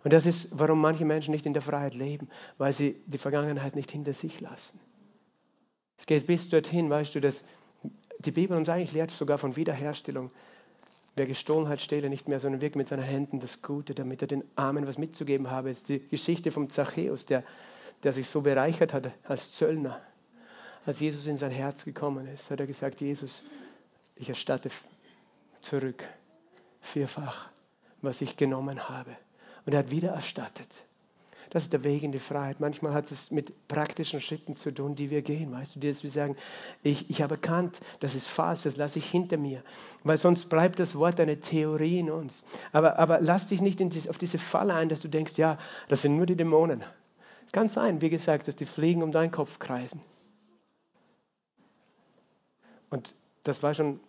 [0.03, 3.75] Und das ist, warum manche Menschen nicht in der Freiheit leben, weil sie die Vergangenheit
[3.75, 4.79] nicht hinter sich lassen.
[5.97, 7.43] Es geht bis dorthin, weißt du, dass
[8.19, 10.31] die Bibel uns eigentlich lehrt sogar von Wiederherstellung.
[11.19, 14.29] Wer gestohlen hat, stehle nicht mehr, sondern wirke mit seinen Händen das Gute, damit er
[14.29, 15.69] den Armen was mitzugeben habe.
[15.69, 17.43] Es ist die Geschichte vom Zachäus, der,
[18.03, 20.01] der sich so bereichert hat als Zöllner.
[20.85, 23.43] Als Jesus in sein Herz gekommen ist, hat er gesagt, Jesus,
[24.15, 24.69] ich erstatte
[25.59, 26.07] zurück
[26.79, 27.49] vierfach,
[28.01, 29.11] was ich genommen habe.
[29.65, 30.85] Und er hat wieder erstattet.
[31.49, 32.59] Das ist der Weg in die Freiheit.
[32.59, 35.51] Manchmal hat es mit praktischen Schritten zu tun, die wir gehen.
[35.51, 36.35] Weißt du, dass wir sagen,
[36.83, 39.63] ich, ich habe erkannt, das ist falsch, das lasse ich hinter mir.
[40.03, 42.43] Weil sonst bleibt das Wort eine Theorie in uns.
[42.71, 46.03] Aber, aber lass dich nicht dies, auf diese Falle ein, dass du denkst, ja, das
[46.03, 46.83] sind nur die Dämonen.
[47.47, 50.01] Es kann sein, wie gesagt, dass die Fliegen um deinen Kopf kreisen.
[52.91, 53.99] Und das war schon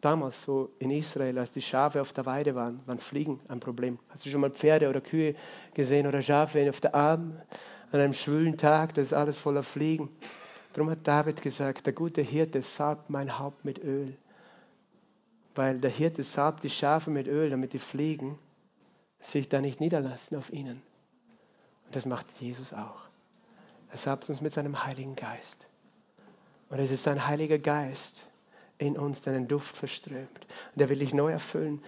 [0.00, 3.98] damals so in Israel, als die Schafe auf der Weide waren, waren Fliegen ein Problem.
[4.08, 5.34] Hast du schon mal Pferde oder Kühe
[5.74, 7.40] gesehen oder Schafe auf der Alm
[7.92, 10.08] an einem schwülen Tag, das ist alles voller Fliegen.
[10.72, 14.16] Darum hat David gesagt, der gute Hirte salbt mein Haupt mit Öl.
[15.56, 18.38] Weil der Hirte salbt die Schafe mit Öl, damit die Fliegen
[19.18, 20.80] sich da nicht niederlassen auf ihnen.
[21.86, 23.02] Und das macht Jesus auch.
[23.90, 25.66] Er salbt uns mit seinem Heiligen Geist.
[26.68, 28.24] Und es ist sein Heiliger Geist,
[28.80, 30.46] in uns deinen Duft verströmt.
[30.74, 31.82] Und er will dich neu erfüllen.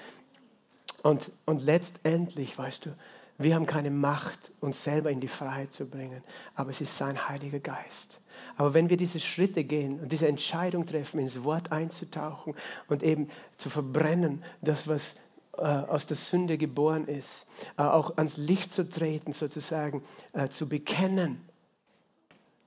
[1.03, 2.97] Und, und letztendlich, weißt du,
[3.38, 6.22] wir haben keine Macht, uns selber in die Freiheit zu bringen,
[6.55, 8.20] aber es ist sein Heiliger Geist.
[8.57, 12.55] Aber wenn wir diese Schritte gehen und diese Entscheidung treffen, ins Wort einzutauchen
[12.88, 15.16] und eben zu verbrennen, das, was
[15.57, 17.47] äh, aus der Sünde geboren ist,
[17.78, 20.03] äh, auch ans Licht zu treten, sozusagen,
[20.34, 21.40] äh, zu bekennen,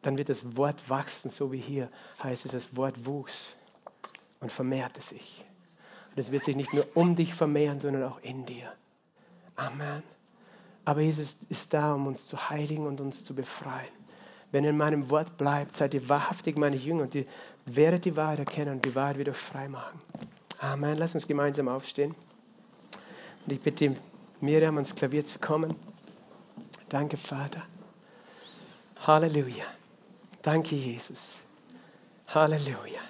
[0.01, 1.89] dann wird das Wort wachsen, so wie hier
[2.21, 3.55] heißt es, das Wort wuchs
[4.45, 5.43] und vermehrte sich.
[6.11, 8.71] Und es wird sich nicht nur um dich vermehren, sondern auch in dir.
[9.55, 10.03] Amen.
[10.85, 13.89] Aber Jesus ist da, um uns zu heiligen und uns zu befreien.
[14.51, 17.25] Wenn ihr in meinem Wort bleibt, seid ihr wahrhaftig meine Jünger und ihr
[17.65, 19.99] werdet die Wahrheit erkennen und die Wahrheit wieder frei machen.
[20.59, 20.95] Amen.
[20.99, 22.13] Lass uns gemeinsam aufstehen.
[23.45, 23.95] Und ich bitte
[24.41, 25.73] Miriam ans Klavier zu kommen.
[26.89, 27.63] Danke, Vater.
[29.07, 29.65] Halleluja.
[30.43, 31.43] Danke, Jesus.
[32.27, 33.01] Halleluja.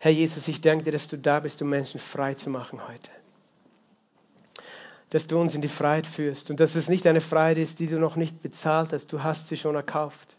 [0.00, 3.10] Herr Jesus, ich danke dir, dass du da bist, um Menschen frei zu machen heute
[5.10, 7.88] dass du uns in die Freiheit führst und dass es nicht eine Freiheit ist, die
[7.88, 10.36] du noch nicht bezahlt hast, du hast sie schon erkauft,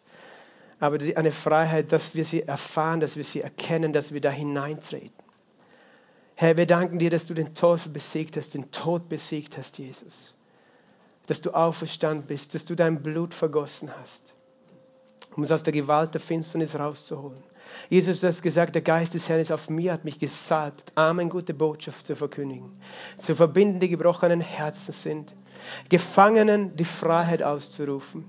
[0.80, 5.12] aber eine Freiheit, dass wir sie erfahren, dass wir sie erkennen, dass wir da hineintreten.
[6.36, 10.36] Herr, wir danken dir, dass du den Teufel besiegt hast, den Tod besiegt hast, Jesus.
[11.28, 14.34] Dass du auferstanden bist, dass du dein Blut vergossen hast,
[15.36, 17.44] um uns aus der Gewalt der Finsternis rauszuholen.
[17.90, 21.30] Jesus, du hast gesagt, der Geist des Herrn ist auf mir, hat mich gesalbt, Amen,
[21.30, 22.72] gute Botschaft zu verkündigen,
[23.18, 25.34] zu verbinden, die gebrochenen Herzen sind,
[25.90, 28.26] Gefangenen die Freiheit auszurufen,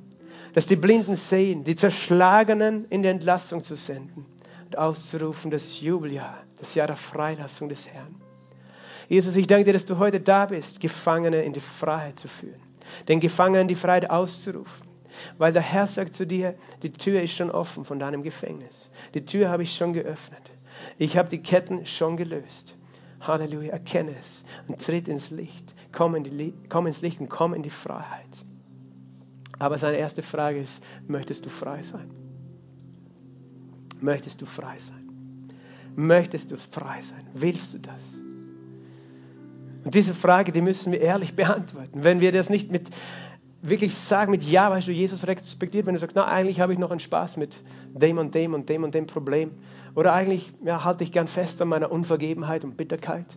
[0.55, 4.27] dass die Blinden sehen, die Zerschlagenen in die Entlassung zu senden.
[4.67, 8.15] Und auszurufen das Jubeljahr, das Jahr der Freilassung des Herrn.
[9.09, 12.61] Jesus, ich danke dir, dass du heute da bist, Gefangene in die Freiheit zu führen,
[13.07, 14.92] den Gefangenen die Freiheit auszurufen
[15.39, 18.91] weil der Herr sagt zu dir, die Tür ist schon offen von deinem Gefängnis.
[19.15, 20.51] Die Tür habe ich schon geöffnet.
[20.99, 22.77] Ich habe die Ketten schon gelöst.
[23.21, 25.75] Halleluja, erkenne es und tritt ins Licht.
[25.93, 28.45] Komm, in die, komm ins Licht und komm in die Freiheit.
[29.59, 32.11] Aber seine erste Frage ist, möchtest du frei sein?
[34.01, 35.49] Möchtest du frei sein?
[35.95, 37.25] Möchtest du frei sein?
[37.35, 38.21] Willst du das?
[39.85, 42.03] Und diese Frage, die müssen wir ehrlich beantworten.
[42.03, 42.91] Wenn wir das nicht mit
[43.63, 46.79] wirklich sagen mit Ja, weißt du, Jesus respektiert, wenn du sagst, na, eigentlich habe ich
[46.79, 47.63] noch einen Spaß mit
[47.95, 49.53] dem und dem und dem und dem Problem.
[49.95, 53.37] Oder eigentlich ja, halte ich gern fest an meiner Unvergebenheit und Bitterkeit.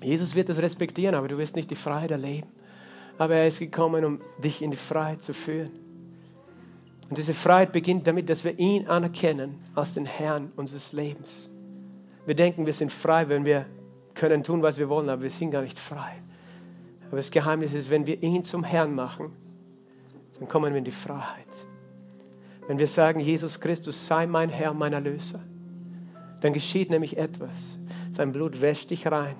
[0.00, 2.48] Jesus wird das respektieren, aber du wirst nicht die Freiheit erleben.
[3.18, 5.72] Aber er ist gekommen, um dich in die Freiheit zu führen.
[7.10, 11.50] Und diese Freiheit beginnt damit, dass wir ihn anerkennen als den Herrn unseres Lebens.
[12.26, 13.66] Wir denken, wir sind frei, wenn wir
[14.14, 16.22] können tun, was wir wollen, aber wir sind gar nicht frei.
[17.08, 19.32] Aber das Geheimnis ist, wenn wir ihn zum Herrn machen,
[20.38, 21.48] dann kommen wir in die Freiheit.
[22.66, 25.40] Wenn wir sagen, Jesus Christus sei mein Herr, mein Erlöser,
[26.40, 27.78] dann geschieht nämlich etwas.
[28.12, 29.36] Sein Blut wäscht dich rein,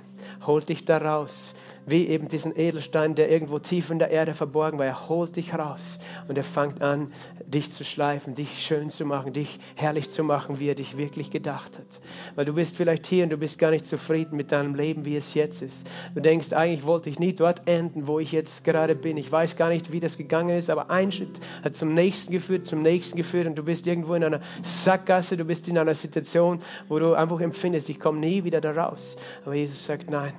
[0.46, 1.52] holt dich da raus,
[1.90, 4.86] wie eben diesen Edelstein, der irgendwo tief in der Erde verborgen war.
[4.86, 7.12] Er holt dich raus und er fängt an,
[7.46, 11.30] dich zu schleifen, dich schön zu machen, dich herrlich zu machen, wie er dich wirklich
[11.30, 12.00] gedacht hat.
[12.34, 15.16] Weil du bist vielleicht hier und du bist gar nicht zufrieden mit deinem Leben, wie
[15.16, 15.88] es jetzt ist.
[16.14, 19.16] Du denkst, eigentlich wollte ich nie dort enden, wo ich jetzt gerade bin.
[19.16, 22.66] Ich weiß gar nicht, wie das gegangen ist, aber ein Schritt hat zum nächsten geführt,
[22.66, 26.60] zum nächsten geführt und du bist irgendwo in einer Sackgasse, du bist in einer Situation,
[26.88, 29.16] wo du einfach empfindest, ich komme nie wieder da raus.
[29.44, 30.32] Aber Jesus sagt, nein,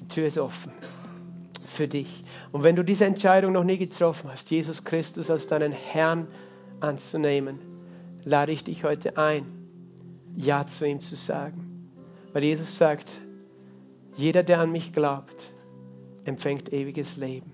[0.00, 0.72] die Tür ist offen
[1.64, 2.24] für dich.
[2.52, 6.26] Und wenn du diese Entscheidung noch nie getroffen hast, Jesus Christus als deinen Herrn
[6.80, 7.58] anzunehmen,
[8.24, 9.44] lade ich dich heute ein,
[10.34, 11.90] Ja zu ihm zu sagen.
[12.32, 13.20] Weil Jesus sagt,
[14.16, 15.52] jeder, der an mich glaubt,
[16.24, 17.52] empfängt ewiges Leben.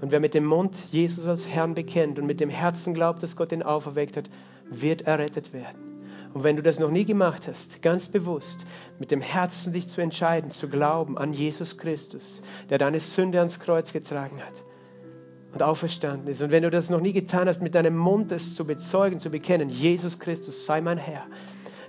[0.00, 3.36] Und wer mit dem Mund Jesus als Herrn bekennt und mit dem Herzen glaubt, dass
[3.36, 4.28] Gott ihn auferweckt hat,
[4.68, 5.91] wird errettet werden.
[6.34, 8.64] Und wenn du das noch nie gemacht hast, ganz bewusst
[8.98, 13.60] mit dem Herzen dich zu entscheiden, zu glauben an Jesus Christus, der deine Sünde ans
[13.60, 14.64] Kreuz getragen hat
[15.52, 16.40] und auferstanden ist.
[16.40, 19.30] Und wenn du das noch nie getan hast, mit deinem Mund es zu bezeugen, zu
[19.30, 21.26] bekennen, Jesus Christus sei mein Herr,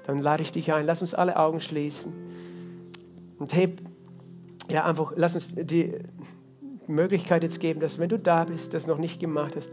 [0.05, 0.85] dann lade ich dich ein.
[0.85, 2.13] Lass uns alle Augen schließen
[3.39, 3.81] und heb,
[4.69, 5.97] ja, einfach, lass uns die
[6.87, 9.71] Möglichkeit jetzt geben, dass wenn du da bist, das noch nicht gemacht hast,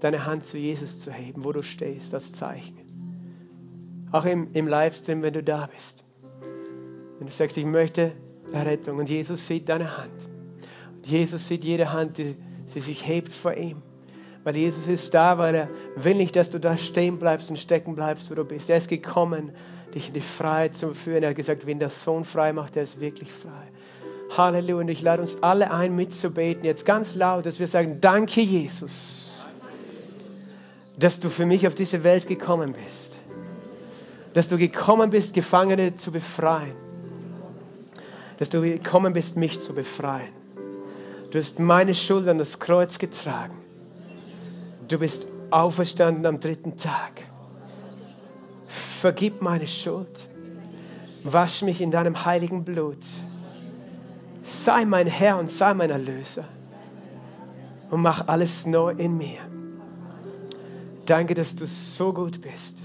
[0.00, 2.78] deine Hand zu Jesus zu heben, wo du stehst, das Zeichen.
[4.12, 6.02] Auch im, im Livestream, wenn du da bist.
[7.18, 8.12] Wenn du sagst, ich möchte
[8.52, 10.28] Errettung und Jesus sieht deine Hand.
[10.96, 12.34] Und Jesus sieht jede Hand, die,
[12.74, 13.82] die sich hebt vor ihm.
[14.42, 17.94] Weil Jesus ist da, weil er will nicht, dass du da stehen bleibst und stecken
[17.94, 18.70] bleibst, wo du bist.
[18.70, 19.52] Er ist gekommen,
[19.94, 21.22] dich in die Freiheit zu führen.
[21.22, 23.68] Er hat gesagt, wenn der Sohn frei macht, der ist wirklich frei.
[24.36, 24.80] Halleluja.
[24.80, 29.46] Und ich lade uns alle ein, mitzubeten, jetzt ganz laut, dass wir sagen, danke Jesus,
[30.98, 33.19] dass du für mich auf diese Welt gekommen bist
[34.34, 36.76] dass du gekommen bist, Gefangene zu befreien.
[38.38, 40.32] dass du gekommen bist, mich zu befreien.
[41.30, 43.54] Du hast meine Schuld an das Kreuz getragen.
[44.88, 47.22] Du bist auferstanden am dritten Tag.
[48.66, 50.28] Vergib meine Schuld.
[51.22, 53.04] Wasch mich in deinem heiligen Blut.
[54.42, 56.44] Sei mein Herr und sei mein Erlöser.
[57.90, 59.40] Und mach alles neu in mir.
[61.04, 62.78] Danke, dass du so gut bist,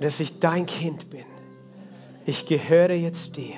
[0.00, 1.24] dass ich dein Kind bin.
[2.24, 3.56] Ich gehöre jetzt dir.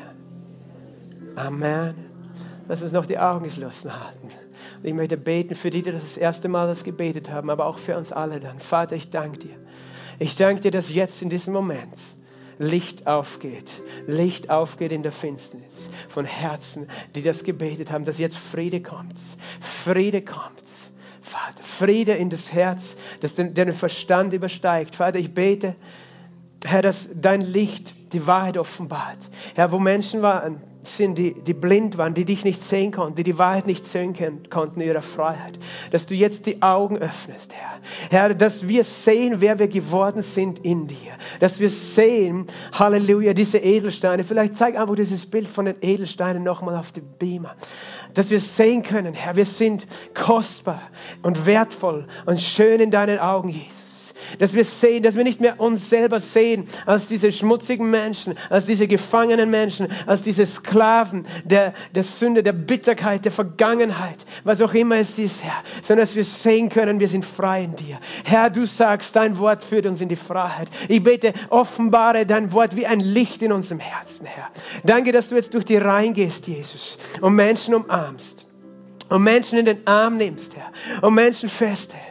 [1.37, 1.95] Amen.
[2.69, 4.29] Lass uns noch die Augen geschlossen halten.
[4.79, 7.67] Und ich möchte beten für die, die das, das erste Mal das gebetet haben, aber
[7.67, 8.59] auch für uns alle dann.
[8.59, 9.57] Vater, ich danke dir.
[10.19, 11.95] Ich danke dir, dass jetzt in diesem Moment
[12.59, 13.71] Licht aufgeht.
[14.07, 19.19] Licht aufgeht in der Finsternis von Herzen, die das gebetet haben, dass jetzt Friede kommt.
[19.61, 20.65] Friede kommt.
[21.23, 24.97] Vater, Friede in das Herz, das den, den Verstand übersteigt.
[24.97, 25.77] Vater, ich bete,
[26.65, 29.19] Herr, dass dein Licht die Wahrheit offenbart.
[29.55, 33.23] Herr, wo Menschen waren, sind, die, die blind waren, die dich nicht sehen konnten, die
[33.23, 34.17] die Wahrheit nicht sehen
[34.49, 35.59] konnten, ihrer Freiheit.
[35.91, 37.79] Dass du jetzt die Augen öffnest, Herr.
[38.11, 41.13] Herr, dass wir sehen, wer wir geworden sind in dir.
[41.41, 44.25] Dass wir sehen, Halleluja, diese Edelsteine.
[44.25, 47.55] Vielleicht zeig einfach dieses Bild von den Edelsteinen nochmal auf dem Beamer.
[48.15, 50.83] Dass wir sehen können, Herr, wir sind kostbar
[51.23, 53.88] und wertvoll und schön in deinen Augen, Jesus
[54.39, 58.67] dass wir sehen, dass wir nicht mehr uns selber sehen als diese schmutzigen Menschen, als
[58.67, 64.75] diese gefangenen Menschen, als diese Sklaven der, der Sünde, der Bitterkeit, der Vergangenheit, was auch
[64.75, 67.99] immer es ist, Herr, sondern dass wir sehen können, wir sind frei in dir.
[68.25, 70.71] Herr, du sagst, dein Wort führt uns in die Freiheit.
[70.89, 74.49] Ich bete, offenbare dein Wort wie ein Licht in unserem Herzen, Herr.
[74.85, 78.49] Danke, dass du jetzt durch die Reihen gehst, Jesus, und Menschen umarmst
[79.09, 80.71] und Menschen in den Arm nimmst, Herr,
[81.07, 82.08] und Menschen festhältst.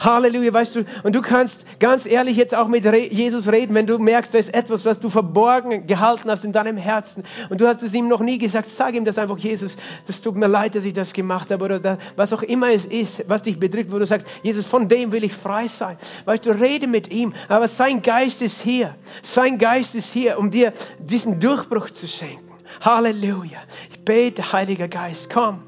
[0.00, 3.98] Halleluja, weißt du, und du kannst ganz ehrlich jetzt auch mit Jesus reden, wenn du
[3.98, 7.82] merkst, da ist etwas, was du verborgen gehalten hast in deinem Herzen und du hast
[7.82, 9.76] es ihm noch nie gesagt, sag ihm das einfach, Jesus,
[10.06, 12.86] das tut mir leid, dass ich das gemacht habe oder da, was auch immer es
[12.86, 15.96] ist, was dich bedrückt, wo du sagst, Jesus, von dem will ich frei sein.
[16.24, 20.50] Weißt du, rede mit ihm, aber sein Geist ist hier, sein Geist ist hier, um
[20.50, 22.52] dir diesen Durchbruch zu schenken.
[22.80, 23.58] Halleluja.
[23.90, 25.62] Ich bete, Heiliger Geist, komm.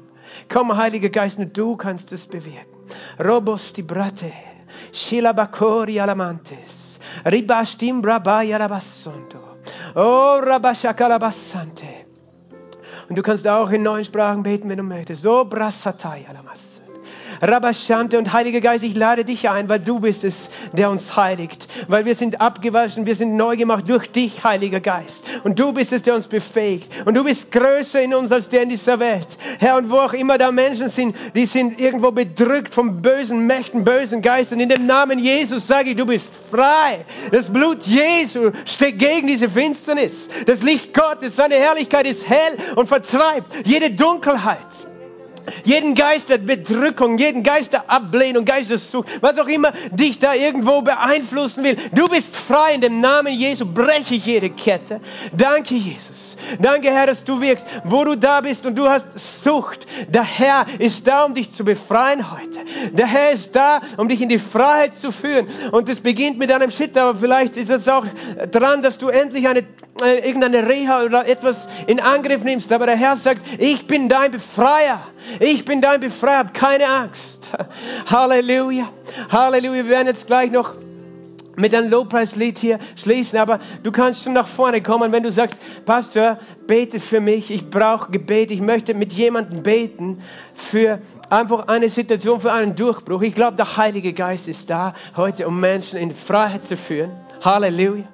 [0.49, 2.80] Komm, Heiliger Geist, nur du kannst es bewirken.
[3.17, 4.33] Robos di brate,
[4.91, 9.57] shilabakori alamantes, ribashtim brabai alabassonto,
[9.95, 12.05] oh rabashakalabassante.
[13.09, 15.23] Und du kannst auch in neuen Sprachen beten, wenn du möchtest.
[15.23, 16.70] So brasatai alamas.
[17.41, 21.67] Rabashante und Heiliger Geist, ich lade dich ein, weil du bist es, der uns heiligt.
[21.87, 25.23] Weil wir sind abgewaschen, wir sind neu gemacht durch dich, Heiliger Geist.
[25.43, 26.91] Und du bist es, der uns befähigt.
[27.05, 29.27] Und du bist größer in uns als der in dieser Welt.
[29.59, 33.83] Herr, und wo auch immer da Menschen sind, die sind irgendwo bedrückt von bösen Mächten,
[33.83, 34.59] bösen Geistern.
[34.59, 37.03] In dem Namen Jesus sage ich, du bist frei.
[37.31, 40.29] Das Blut Jesu steht gegen diese Finsternis.
[40.45, 44.90] Das Licht Gottes, seine Herrlichkeit ist hell und vertreibt jede Dunkelheit.
[45.63, 50.81] Jeden Geist der Bedrückung, jeden Geist der Ablehnung, Geistessucht, was auch immer dich da irgendwo
[50.81, 51.77] beeinflussen will.
[51.93, 53.65] Du bist frei in dem Namen Jesu.
[53.65, 55.01] Breche jede Kette.
[55.35, 56.37] Danke, Jesus.
[56.59, 59.85] Danke, Herr, dass du wirkst, wo du da bist und du hast Sucht.
[60.07, 62.59] Der Herr ist da, um dich zu befreien heute.
[62.91, 65.47] Der Herr ist da, um dich in die Freiheit zu führen.
[65.71, 68.05] Und es beginnt mit einem Shit, aber vielleicht ist es auch
[68.51, 69.59] dran, dass du endlich eine,
[70.03, 72.71] äh, irgendeine Reha oder etwas in Angriff nimmst.
[72.71, 75.01] Aber der Herr sagt, ich bin dein Befreier.
[75.39, 77.51] Ich bin dein Befreier, keine Angst.
[78.09, 78.89] Halleluja.
[79.31, 79.73] Halleluja.
[79.73, 80.75] Wir werden jetzt gleich noch
[81.55, 85.59] mit einem Lobpreislied hier schließen, aber du kannst schon nach vorne kommen, wenn du sagst,
[85.85, 90.19] Pastor, bete für mich, ich brauche Gebet, ich möchte mit jemandem beten
[90.53, 90.99] für
[91.29, 93.21] einfach eine Situation, für einen Durchbruch.
[93.21, 97.11] Ich glaube, der Heilige Geist ist da heute, um Menschen in Freiheit zu führen.
[97.41, 98.05] Halleluja.